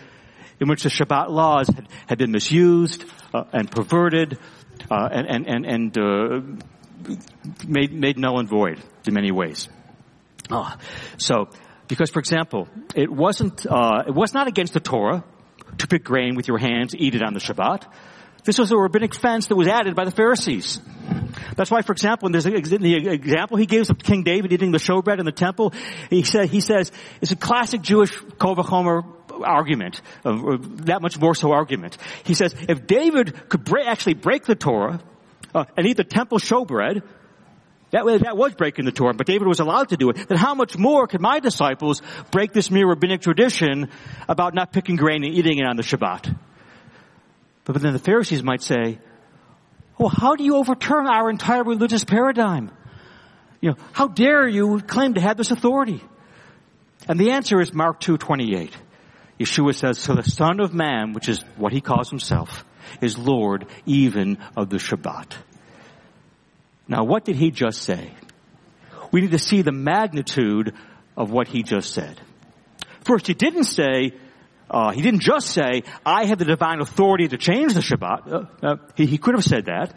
[0.60, 4.38] in which the Shabbat laws had, had been misused uh, and perverted
[4.90, 6.40] uh, and, and, and, and uh,
[7.66, 9.68] made, made null and void in many ways.
[10.50, 10.76] Uh,
[11.16, 11.48] so
[11.88, 15.24] because, for example, it wasn't, uh, it was not against the Torah
[15.78, 17.86] to pick grain with your hands, eat it on the Shabbat.
[18.44, 20.80] This was a rabbinic fence that was added by the Pharisees.
[21.56, 25.18] That's why, for example, in the example he gives of King David eating the showbread
[25.18, 25.72] in the temple,
[26.10, 26.92] he said, he says,
[27.22, 29.02] it's a classic Jewish kal vachomer
[29.42, 31.96] argument, uh, that much more so argument.
[32.24, 35.00] He says, if David could actually break the Torah,
[35.54, 37.02] uh, and eat the temple showbread,
[37.90, 40.28] that, that was breaking the Torah, but David was allowed to do it.
[40.28, 43.88] Then how much more could my disciples break this mere rabbinic tradition
[44.28, 46.36] about not picking grain and eating it on the Shabbat?
[47.64, 48.98] But then the Pharisees might say,
[49.98, 52.70] well, how do you overturn our entire religious paradigm?
[53.60, 56.02] You know, how dare you claim to have this authority?
[57.08, 58.72] And the answer is Mark 2.28.
[59.38, 62.64] Yeshua says, so the Son of Man, which is what he calls himself,
[63.00, 65.34] is Lord even of the Shabbat.
[66.88, 68.12] Now what did he just say?
[69.10, 70.74] We need to see the magnitude
[71.16, 72.20] of what he just said.
[73.04, 74.12] First, he didn't say,
[74.70, 78.32] uh, he didn't just say, I have the divine authority to change the Shabbat.
[78.32, 79.94] Uh, uh, he, he could have said that.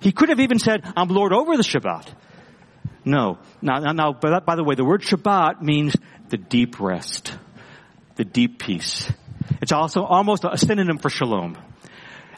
[0.00, 2.06] He could have even said, I'm Lord over the Shabbat.
[3.04, 3.38] No.
[3.60, 5.96] Now, now, now by, by the way, the word Shabbat means
[6.28, 7.36] the deep rest,
[8.16, 9.10] the deep peace.
[9.60, 11.56] It's also almost a synonym for shalom.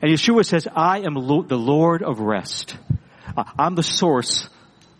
[0.00, 2.76] And Yeshua says, I am the Lord of rest.
[3.58, 4.48] I'm the source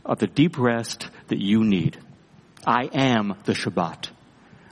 [0.05, 1.98] of the deep rest that you need.
[2.66, 4.11] I am the Shabbat.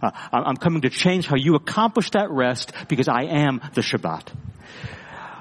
[0.03, 4.33] Uh, I'm coming to change how you accomplish that rest because I am the Shabbat.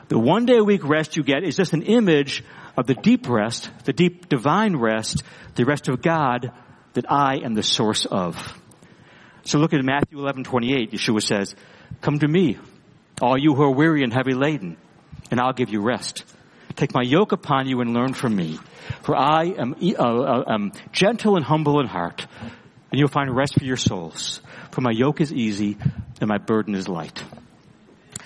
[0.08, 2.44] The one day a week rest you get is just an image
[2.78, 5.24] of the deep rest, the deep divine rest,
[5.56, 6.52] the rest of God
[6.94, 8.38] that I am the source of.
[9.44, 10.92] So look at Matthew 11, 28.
[10.92, 11.56] Yeshua says,
[12.02, 12.58] come to me,
[13.22, 14.78] all you who are weary and heavy laden,
[15.32, 16.24] and I'll give you rest.
[16.76, 18.60] Take my yoke upon you and learn from me,
[19.02, 22.28] for I am, uh, uh, um, gentle and humble in heart,
[22.92, 24.42] and you'll find rest for your souls.
[24.72, 25.78] For my yoke is easy
[26.20, 27.24] and my burden is light.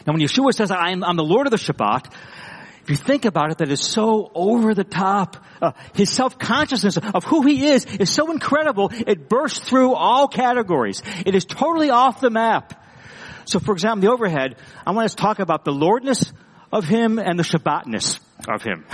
[0.08, 2.12] Now when Yeshua says, I am, I'm the Lord of the Shabbat,
[2.84, 5.38] if you think about it, that is so over the top.
[5.62, 11.04] Uh, his self-consciousness of who he is is so incredible, it bursts through all categories.
[11.24, 12.84] It is totally off the map.
[13.46, 14.56] So for example, the overhead,
[14.88, 16.34] I want to talk about the Lordness
[16.72, 18.86] of Him and the Shabbatness of Him.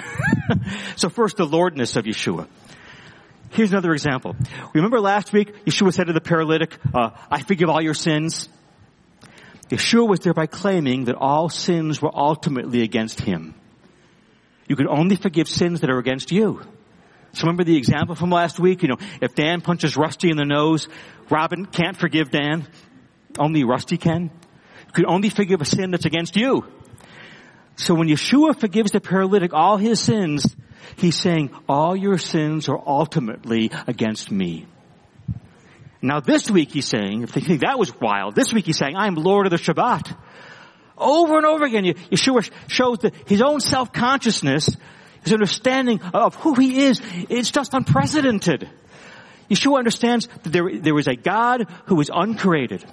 [0.95, 2.47] so first, the Lordness of Yeshua.
[3.51, 4.35] Here's another example.
[4.73, 8.49] Remember last week, Yeshua said to the paralytic, uh, I forgive all your sins.
[9.69, 13.55] Yeshua was thereby claiming that all sins were ultimately against Him.
[14.67, 16.61] You can only forgive sins that are against you.
[17.33, 18.81] So remember the example from last week?
[18.81, 20.87] You know, if Dan punches Rusty in the nose,
[21.29, 22.65] Robin can't forgive Dan.
[23.37, 24.31] Only Rusty can
[24.87, 26.65] You could only forgive a sin that's against you.
[27.77, 30.55] So when Yeshua forgives the paralytic all his sins,
[30.95, 34.65] he's saying, all your sins are ultimately against me.
[36.01, 38.95] Now this week he's saying, if they think that was wild, this week he's saying,
[38.95, 40.15] I'm Lord of the Shabbat.
[40.97, 44.77] Over and over again, Yeshua shows that his own self-consciousness,
[45.23, 48.69] his understanding of who he is, it's just unprecedented.
[49.49, 52.85] Yeshua understands that there, there is a God who is uncreated,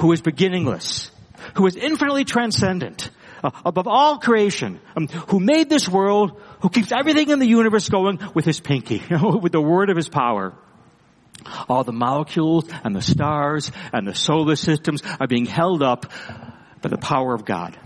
[0.00, 1.10] who is beginningless,
[1.54, 3.10] who is infinitely transcendent,
[3.42, 7.88] uh, above all creation, um, who made this world, who keeps everything in the universe
[7.88, 10.54] going with his pinky, with the word of his power.
[11.68, 16.12] All the molecules and the stars and the solar systems are being held up
[16.82, 17.78] by the power of God.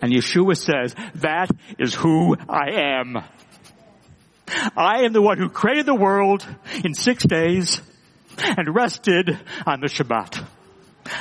[0.00, 3.18] And Yeshua says, that is who I am.
[4.76, 6.46] I am the one who created the world
[6.84, 7.80] in six days
[8.38, 10.44] and rested on the Shabbat.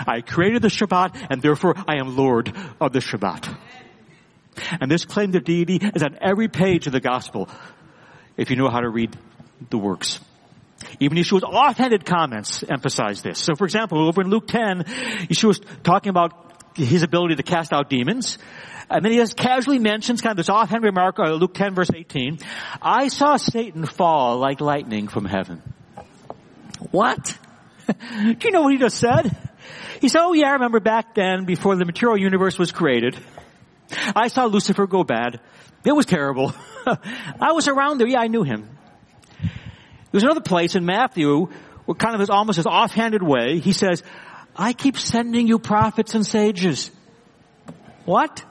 [0.07, 3.55] I created the Shabbat and therefore I am Lord of the Shabbat.
[4.79, 7.49] And this claim to deity is on every page of the gospel
[8.37, 9.17] if you know how to read
[9.69, 10.19] the works.
[10.99, 13.39] Even Yeshua's offhanded comments emphasize this.
[13.39, 14.83] So for example, over in Luke 10,
[15.29, 18.37] Yeshua's talking about his ability to cast out demons.
[18.89, 21.89] And then he just casually mentions kind of this offhand remark, uh, Luke 10 verse
[21.93, 22.39] 18.
[22.81, 25.61] I saw Satan fall like lightning from heaven.
[26.91, 27.37] What?
[27.87, 29.35] Do you know what he just said?
[30.01, 33.17] He said, oh yeah, I remember back then before the material universe was created.
[34.15, 35.39] I saw Lucifer go bad.
[35.83, 36.53] It was terrible.
[37.41, 38.07] I was around there.
[38.07, 38.69] Yeah, I knew him.
[40.11, 41.47] There's another place in Matthew,
[41.85, 44.01] where kind of his almost his offhanded way, he says,
[44.55, 46.89] I keep sending you prophets and sages.
[48.05, 48.43] What?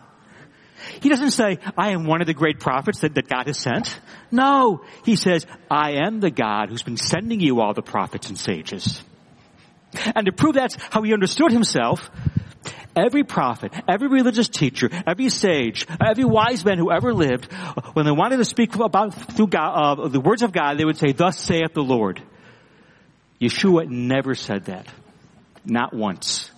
[1.00, 3.98] He doesn't say, I am one of the great prophets that, that God has sent.
[4.30, 4.84] No.
[5.04, 9.02] He says, I am the God who's been sending you all the prophets and sages.
[10.14, 12.10] And to prove that's how he understood himself,
[12.96, 17.52] every prophet, every religious teacher, every sage, every wise man who ever lived,
[17.94, 20.98] when they wanted to speak about through God, uh, the words of God, they would
[20.98, 22.22] say, "Thus saith the Lord."
[23.40, 24.86] Yeshua never said that,
[25.64, 26.50] not once.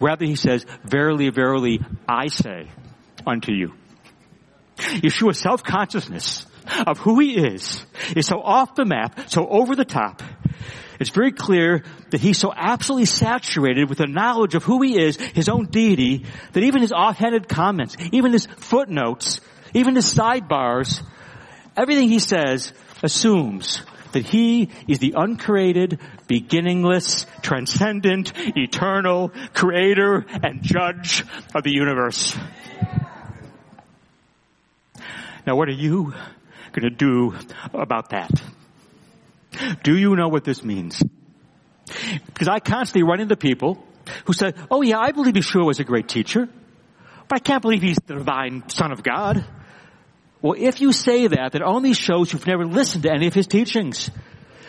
[0.00, 2.68] Rather, he says, verily, verily, I say
[3.26, 3.72] unto you.
[4.76, 6.46] Yeshua's self-consciousness
[6.86, 10.22] of who he is is so off the map, so over the top.
[10.98, 15.16] It's very clear that he's so absolutely saturated with the knowledge of who he is,
[15.16, 19.40] his own deity, that even his offhanded comments, even his footnotes,
[19.74, 21.02] even his sidebars,
[21.76, 22.72] everything he says
[23.02, 23.82] assumes
[24.12, 31.22] that he is the uncreated, beginningless, transcendent, eternal creator and judge
[31.54, 32.34] of the universe.
[35.46, 36.14] Now what are you
[36.72, 37.34] going to do
[37.74, 38.30] about that?
[39.82, 41.02] Do you know what this means?
[42.26, 43.82] Because I constantly run into people
[44.24, 46.48] who say, oh yeah, I believe Yeshua was a great teacher,
[47.28, 49.44] but I can't believe he's the divine son of God.
[50.42, 53.46] Well, if you say that, that only shows you've never listened to any of his
[53.46, 54.10] teachings.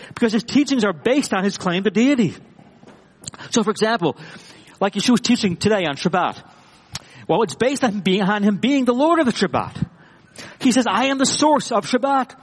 [0.07, 2.35] Because his teachings are based on his claim to deity.
[3.51, 4.17] So for example,
[4.79, 6.41] like Yeshua's teaching today on Shabbat.
[7.27, 9.87] Well, it's based on being, on him being the Lord of the Shabbat.
[10.61, 12.35] He says, I am the source of Shabbat.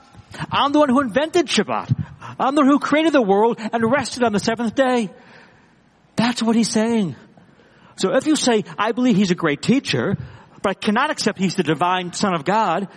[0.51, 1.97] I'm the one who invented Shabbat.
[2.39, 5.11] I'm the one who created the world and rested on the seventh day.
[6.17, 7.17] That's what he's saying.
[7.97, 10.17] So if you say, I believe he's a great teacher,
[10.63, 12.89] but I cannot accept he's the divine son of God,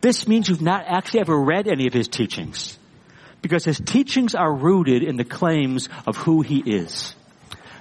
[0.00, 2.78] this means you've not actually ever read any of his teachings.
[3.40, 7.14] Because his teachings are rooted in the claims of who he is.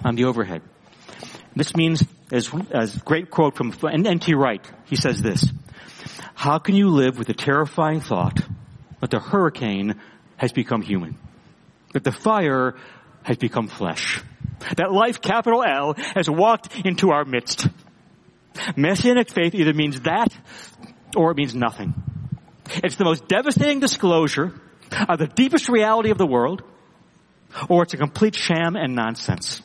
[0.04, 0.62] On the overhead.
[1.56, 4.34] This means, as, as great quote from N.T.
[4.34, 5.46] Wright, he says this,
[6.34, 8.40] how can you live with the terrifying thought
[9.00, 10.00] that the hurricane
[10.42, 11.16] has become human?
[11.94, 12.74] That the fire
[13.22, 14.20] has become flesh?
[14.76, 17.68] That life, capital L, has walked into our midst?
[18.76, 20.36] Messianic faith either means that
[21.16, 21.94] or it means nothing.
[22.84, 24.60] It's the most devastating disclosure
[25.08, 26.64] of the deepest reality of the world
[27.70, 29.62] or it's a complete sham and nonsense.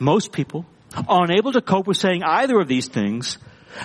[0.00, 0.66] Most people,
[1.08, 3.38] unable to cope with saying either of these things,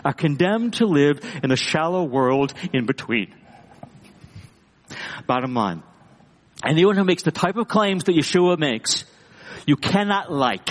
[0.04, 3.36] are condemned to live in the shallow world in between.
[5.28, 5.84] Bottom line,
[6.66, 9.06] anyone who makes the type of claims that Yeshua makes,
[9.66, 10.70] you cannot like.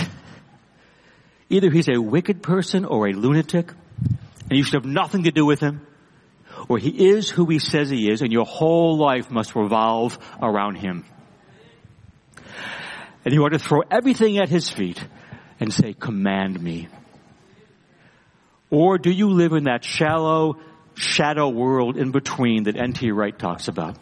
[1.49, 3.73] Either he's a wicked person or a lunatic,
[4.49, 5.87] and you should have nothing to do with him,
[6.69, 10.77] or he is who he says he is, and your whole life must revolve around
[10.77, 11.05] him.
[13.25, 15.05] And you are to throw everything at his feet
[15.59, 16.89] and say, command me.
[18.71, 20.59] Or do you live in that shallow
[20.95, 23.11] shadow world in between that N.T.
[23.11, 23.97] Wright talks about?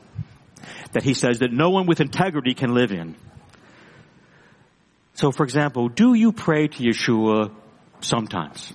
[0.92, 3.16] That he says that no one with integrity can live in.
[5.14, 7.52] So for example, do you pray to Yeshua
[8.00, 8.72] sometimes?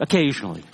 [0.00, 0.64] Occasionally.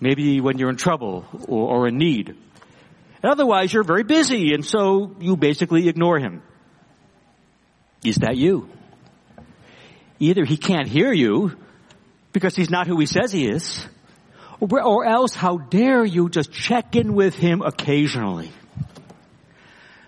[0.00, 2.28] Maybe when you're in trouble or, or in need.
[2.28, 6.42] And otherwise you're very busy and so you basically ignore him.
[8.04, 8.68] Is that you?
[10.18, 11.56] Either he can't hear you
[12.32, 13.86] because he's not who he says he is.
[14.60, 18.50] Or, or else, how dare you just check in with him occasionally?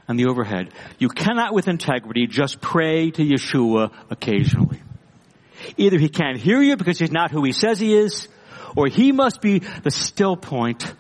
[0.09, 4.81] On the overhead, you cannot with integrity just pray to Yeshua occasionally.
[5.77, 8.27] Either he can't hear you because he's not who he says he is,
[8.75, 10.95] or he must be the still point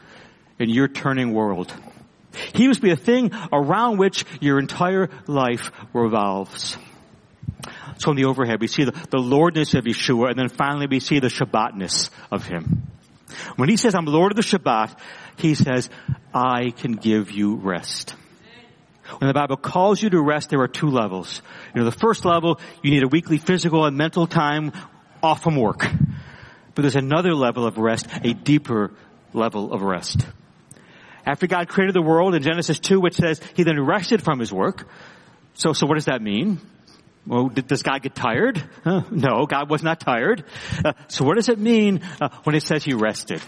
[0.58, 1.72] in your turning world.
[2.54, 6.76] He must be a thing around which your entire life revolves.
[7.98, 11.00] So on the overhead, we see the, the Lordness of Yeshua, and then finally we
[11.00, 12.82] see the Shabbatness of Him.
[13.56, 14.96] When He says, I'm Lord of the Shabbat,
[15.36, 15.90] He says,
[16.32, 18.14] I can give you rest.
[19.18, 21.42] When the Bible calls you to rest, there are two levels.
[21.74, 24.72] You know, the first level, you need a weekly physical and mental time
[25.22, 25.86] off from work.
[26.74, 28.92] But there's another level of rest, a deeper
[29.32, 30.26] level of rest.
[31.26, 34.52] After God created the world in Genesis 2, which says He then rested from His
[34.52, 34.88] work.
[35.54, 36.60] So, so what does that mean?
[37.26, 38.62] Well, did, does God get tired?
[38.84, 40.44] Uh, no, God was not tired.
[40.82, 43.42] Uh, so what does it mean uh, when it says he rested?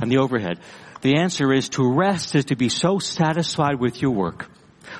[0.00, 0.60] On the overhead.
[1.00, 4.48] The answer is to rest is to be so satisfied with your work,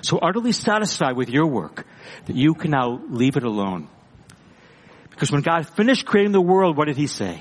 [0.06, 1.86] so utterly satisfied with your work,
[2.26, 3.88] that you can now leave it alone.
[5.10, 7.40] Because when God finished creating the world, what did he say?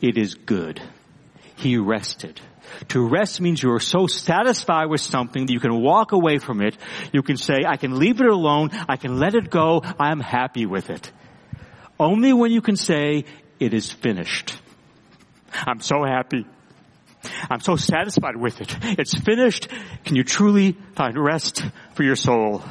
[0.00, 0.80] It is good.
[1.56, 2.40] He rested.
[2.88, 6.60] To rest means you are so satisfied with something that you can walk away from
[6.62, 6.76] it.
[7.12, 8.70] You can say, I can leave it alone.
[8.88, 9.82] I can let it go.
[9.98, 11.10] I am happy with it.
[11.98, 13.24] Only when you can say,
[13.58, 14.56] it is finished.
[15.52, 16.46] I'm so happy.
[17.50, 18.76] I'm so satisfied with it.
[18.98, 19.68] It's finished.
[20.04, 21.64] Can you truly find rest
[21.94, 22.62] for your soul?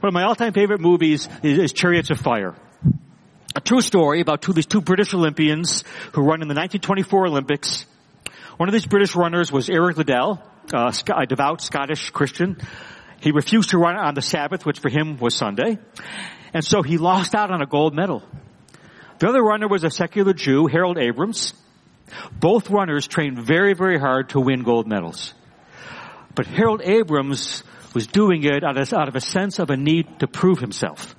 [0.00, 2.54] One of my all-time favorite movies is, is Chariots of Fire
[3.54, 7.84] a true story about two, these two British Olympians who run in the 1924 Olympics.
[8.56, 10.42] One of these British runners was Eric Liddell,
[10.72, 12.58] a devout Scottish Christian.
[13.20, 15.78] He refused to run on the Sabbath, which for him was Sunday.
[16.54, 18.22] And so he lost out on a gold medal.
[19.18, 21.52] The other runner was a secular Jew, Harold Abrams.
[22.32, 25.34] Both runners trained very, very hard to win gold medals.
[26.34, 27.62] But Harold Abrams
[27.94, 31.14] was doing it out of, out of a sense of a need to prove himself.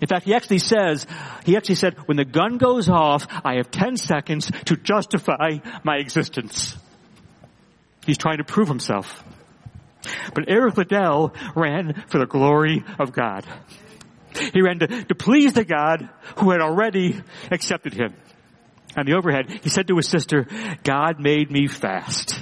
[0.00, 1.06] In fact, he actually says,
[1.44, 5.96] he actually said, when the gun goes off, I have 10 seconds to justify my
[5.96, 6.76] existence.
[8.04, 9.24] He's trying to prove himself.
[10.34, 13.46] But Eric Liddell ran for the glory of God.
[14.52, 17.20] He ran to, to please the God who had already
[17.50, 18.14] accepted him.
[18.96, 20.46] On the overhead, he said to his sister,
[20.84, 22.40] God made me fast.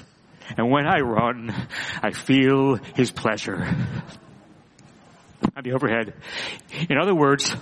[0.57, 1.55] And when I run,
[2.03, 3.64] I feel his pleasure.
[5.57, 6.14] On the overhead.
[6.88, 7.55] In other words,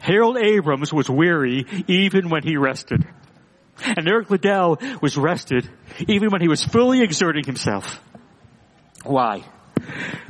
[0.00, 3.06] Harold Abrams was weary even when he rested.
[3.84, 5.68] And Eric Liddell was rested
[6.06, 8.00] even when he was fully exerting himself.
[9.04, 9.44] Why?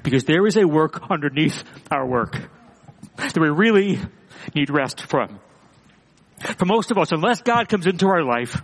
[0.02, 2.38] Because there is a work underneath our work
[3.16, 3.98] that we really
[4.54, 5.40] need rest from.
[6.38, 8.62] For most of us, unless God comes into our life,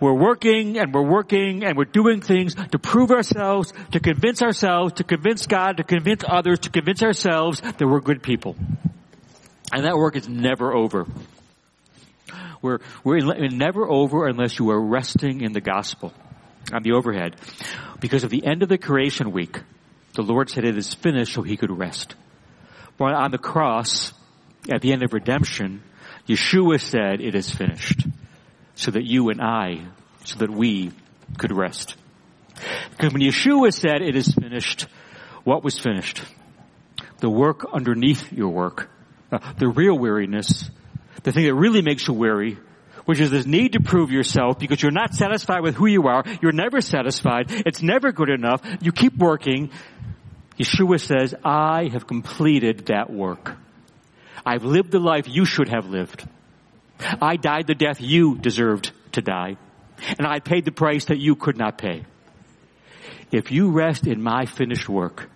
[0.00, 4.94] we're working and we're working and we're doing things to prove ourselves, to convince ourselves,
[4.94, 8.56] to convince God, to convince others, to convince ourselves that we're good people.
[9.72, 11.06] And that work is never over.
[12.62, 16.12] We're, we're never over unless you are resting in the gospel
[16.72, 17.36] on the overhead.
[18.00, 19.60] Because of the end of the creation week,
[20.14, 22.14] the Lord said it is finished so he could rest.
[22.98, 24.12] But on the cross,
[24.70, 25.82] at the end of redemption,
[26.30, 28.06] Yeshua said it is finished
[28.76, 29.84] so that you and I,
[30.24, 30.92] so that we
[31.38, 31.96] could rest.
[32.90, 34.86] Because when Yeshua said it is finished,
[35.42, 36.22] what was finished?
[37.18, 38.88] The work underneath your work.
[39.32, 40.70] Uh, the real weariness.
[41.24, 42.58] The thing that really makes you weary
[43.06, 46.22] which is this need to prove yourself because you're not satisfied with who you are.
[46.40, 47.46] You're never satisfied.
[47.48, 48.62] It's never good enough.
[48.80, 49.70] You keep working.
[50.58, 53.56] Yeshua says, I have completed that work.
[54.44, 56.26] I've lived the life you should have lived.
[57.20, 59.56] I died the death you deserved to die.
[60.18, 62.04] And I paid the price that you could not pay.
[63.30, 65.30] If you rest in my finished work,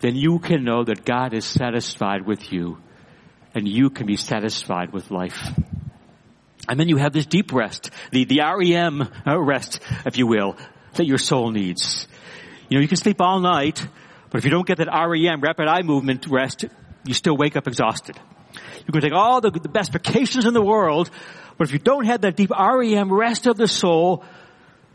[0.00, 2.78] then you can know that God is satisfied with you
[3.54, 5.38] and you can be satisfied with life.
[6.68, 10.56] And then you have this deep rest, the, the REM uh, rest, if you will,
[10.94, 12.06] that your soul needs.
[12.68, 13.86] You know, you can sleep all night,
[14.30, 16.64] but if you don't get that REM, rapid eye movement rest,
[17.04, 18.18] you still wake up exhausted.
[18.86, 21.10] You can take all the, the best vacations in the world,
[21.56, 24.24] but if you don't have that deep REM rest of the soul,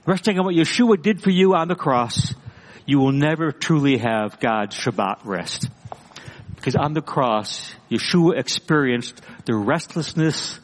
[0.05, 2.34] resting on what Yeshua did for you on the cross,
[2.86, 5.70] you will never truly have God's Shabbat rest.
[6.55, 10.60] Because on the cross, Yeshua experienced the restlessness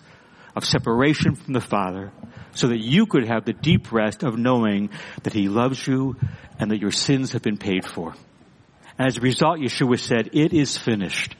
[0.55, 2.11] of separation from the Father
[2.53, 4.89] so that you could have the deep rest of knowing
[5.23, 6.15] that He loves you
[6.59, 8.13] and that your sins have been paid for.
[8.97, 11.35] And as a result, Yeshua said, it is finished.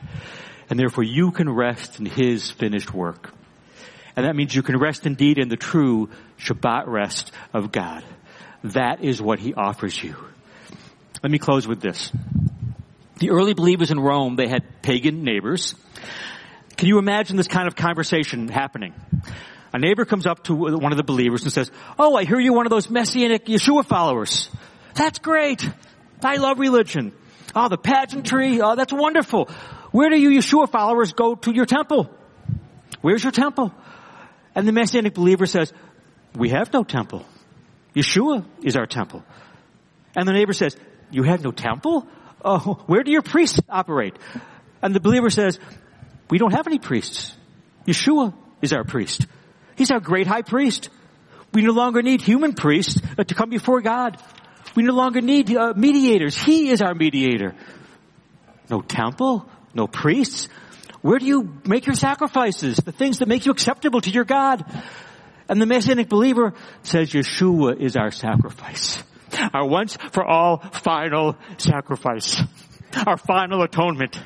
[0.69, 3.33] And therefore you can rest in His finished work.
[4.15, 8.03] And that means you can rest indeed in the true Shabbat rest of God.
[8.63, 10.15] That is what He offers you.
[11.21, 12.11] Let me close with this.
[13.19, 15.75] The early believers in Rome, they had pagan neighbors
[16.77, 18.93] can you imagine this kind of conversation happening?
[19.71, 22.53] A neighbor comes up to one of the believers and says, Oh, I hear you're
[22.53, 24.49] one of those messianic Yeshua followers.
[24.95, 25.67] That's great.
[26.23, 27.13] I love religion.
[27.55, 28.61] Oh, the pageantry.
[28.61, 29.49] Oh, that's wonderful.
[29.91, 32.09] Where do you Yeshua followers go to your temple?
[33.01, 33.71] Where's your temple?
[34.55, 35.71] And the messianic believer says,
[36.35, 37.25] we have no temple.
[37.95, 39.23] Yeshua is our temple.
[40.15, 40.75] And the neighbor says,
[41.11, 42.07] you have no temple?
[42.43, 44.15] Oh, where do your priests operate?
[44.81, 45.59] And the believer says,
[46.29, 47.35] we don't have any priests.
[47.85, 49.27] Yeshua is our priest.
[49.75, 50.89] He's our great high priest.
[51.53, 54.17] We no longer need human priests to come before God.
[54.75, 56.37] We no longer need uh, mediators.
[56.37, 57.55] He is our mediator.
[58.69, 60.49] No temple, no priests.
[61.01, 62.77] Where do you make your sacrifices?
[62.77, 64.63] The things that make you acceptable to your God.
[65.49, 66.53] And the Messianic believer
[66.83, 69.03] says Yeshua is our sacrifice.
[69.53, 72.41] Our once for all final sacrifice.
[73.05, 74.17] Our final atonement.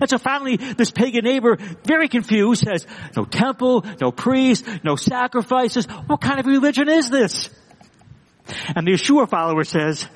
[0.00, 5.86] And so finally, this pagan neighbor, very confused, says, no temple, no priest, no sacrifices.
[6.06, 7.48] What kind of religion is this?
[8.74, 10.06] And the Yeshua follower says,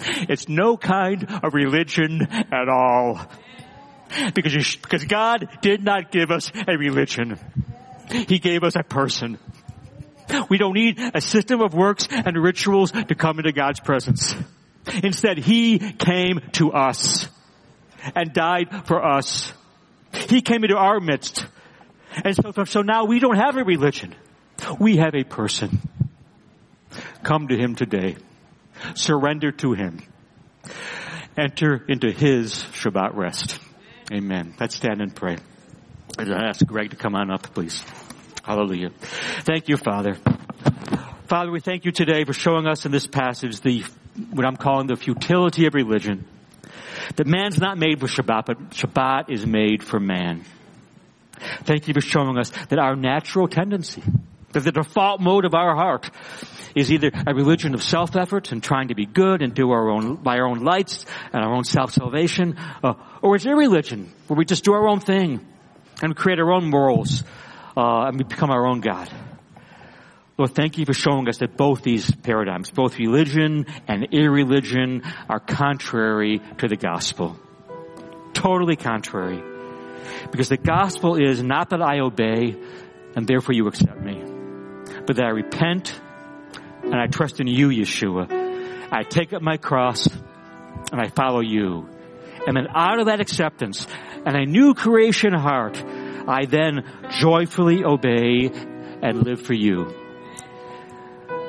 [0.00, 3.20] it's no kind of religion at all.
[4.34, 7.38] Because, because God did not give us a religion.
[8.10, 9.38] He gave us a person.
[10.48, 14.34] We don't need a system of works and rituals to come into God's presence.
[15.02, 17.28] Instead, He came to us
[18.14, 19.52] and died for us.
[20.12, 21.46] He came into our midst.
[22.24, 24.14] And so, so now we don't have a religion.
[24.78, 25.80] We have a person.
[27.26, 28.14] Come to Him today.
[28.94, 30.00] Surrender to Him.
[31.36, 33.58] Enter into His Shabbat rest.
[34.12, 34.54] Amen.
[34.60, 35.36] Let's stand and pray.
[36.16, 37.82] I ask Greg to come on up, please.
[38.44, 38.90] Hallelujah.
[39.40, 40.14] Thank you, Father.
[41.26, 43.82] Father, we thank you today for showing us in this passage the,
[44.30, 46.28] what I'm calling the futility of religion.
[47.16, 50.44] That man's not made for Shabbat, but Shabbat is made for man.
[51.64, 54.04] Thank you for showing us that our natural tendency,
[54.56, 56.10] that the default mode of our heart
[56.74, 60.16] is either a religion of self-effort and trying to be good and do our own,
[60.16, 64.44] by our own lights and our own self-salvation, uh, or it's a religion where we
[64.44, 65.46] just do our own thing
[66.02, 67.22] and create our own morals,
[67.76, 69.10] uh, and we become our own God.
[70.38, 75.40] Lord, thank you for showing us that both these paradigms, both religion and irreligion, are
[75.40, 77.38] contrary to the gospel.
[78.34, 79.42] Totally contrary.
[80.30, 82.54] Because the gospel is not that I obey
[83.16, 84.22] and therefore you accept me,
[85.06, 86.00] but that I repent
[86.82, 88.90] and I trust in you, Yeshua.
[88.90, 91.88] I take up my cross and I follow you.
[92.46, 93.86] And then out of that acceptance
[94.24, 95.82] and a new creation heart,
[96.28, 96.84] I then
[97.18, 98.50] joyfully obey
[99.02, 99.92] and live for you.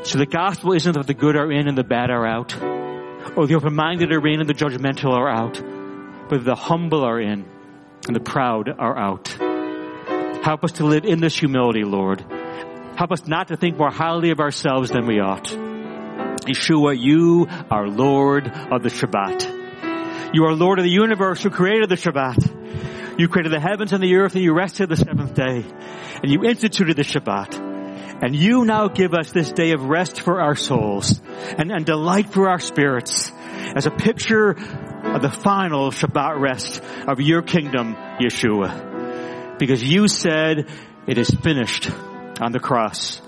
[0.03, 2.55] So the gospel isn't that the good are in and the bad are out,
[3.35, 5.61] or the open-minded are in and the judgmental are out,
[6.29, 7.45] but the humble are in
[8.07, 9.27] and the proud are out.
[10.43, 12.23] Help us to live in this humility, Lord.
[12.97, 15.45] Help us not to think more highly of ourselves than we ought.
[16.47, 20.33] Yeshua, you are Lord of the Shabbat.
[20.33, 23.19] You are Lord of the universe who created the Shabbat.
[23.19, 25.63] You created the heavens and the earth and you rested the seventh day.
[26.23, 28.23] And you instituted the Shabbat.
[28.23, 31.21] And you now give us this day of rest for our souls
[31.55, 33.31] and, and delight for our spirits
[33.75, 39.59] as a picture of the final Shabbat rest of your kingdom, Yeshua.
[39.59, 40.67] Because you said
[41.05, 41.91] it is finished
[42.41, 43.21] on the cross.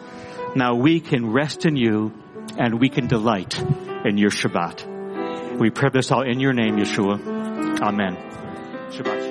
[0.55, 2.13] Now we can rest in you
[2.57, 3.59] and we can delight
[4.05, 5.57] in your Shabbat.
[5.59, 7.81] We pray this all in your name, Yeshua.
[7.81, 8.15] Amen.
[8.91, 9.28] Shabbat.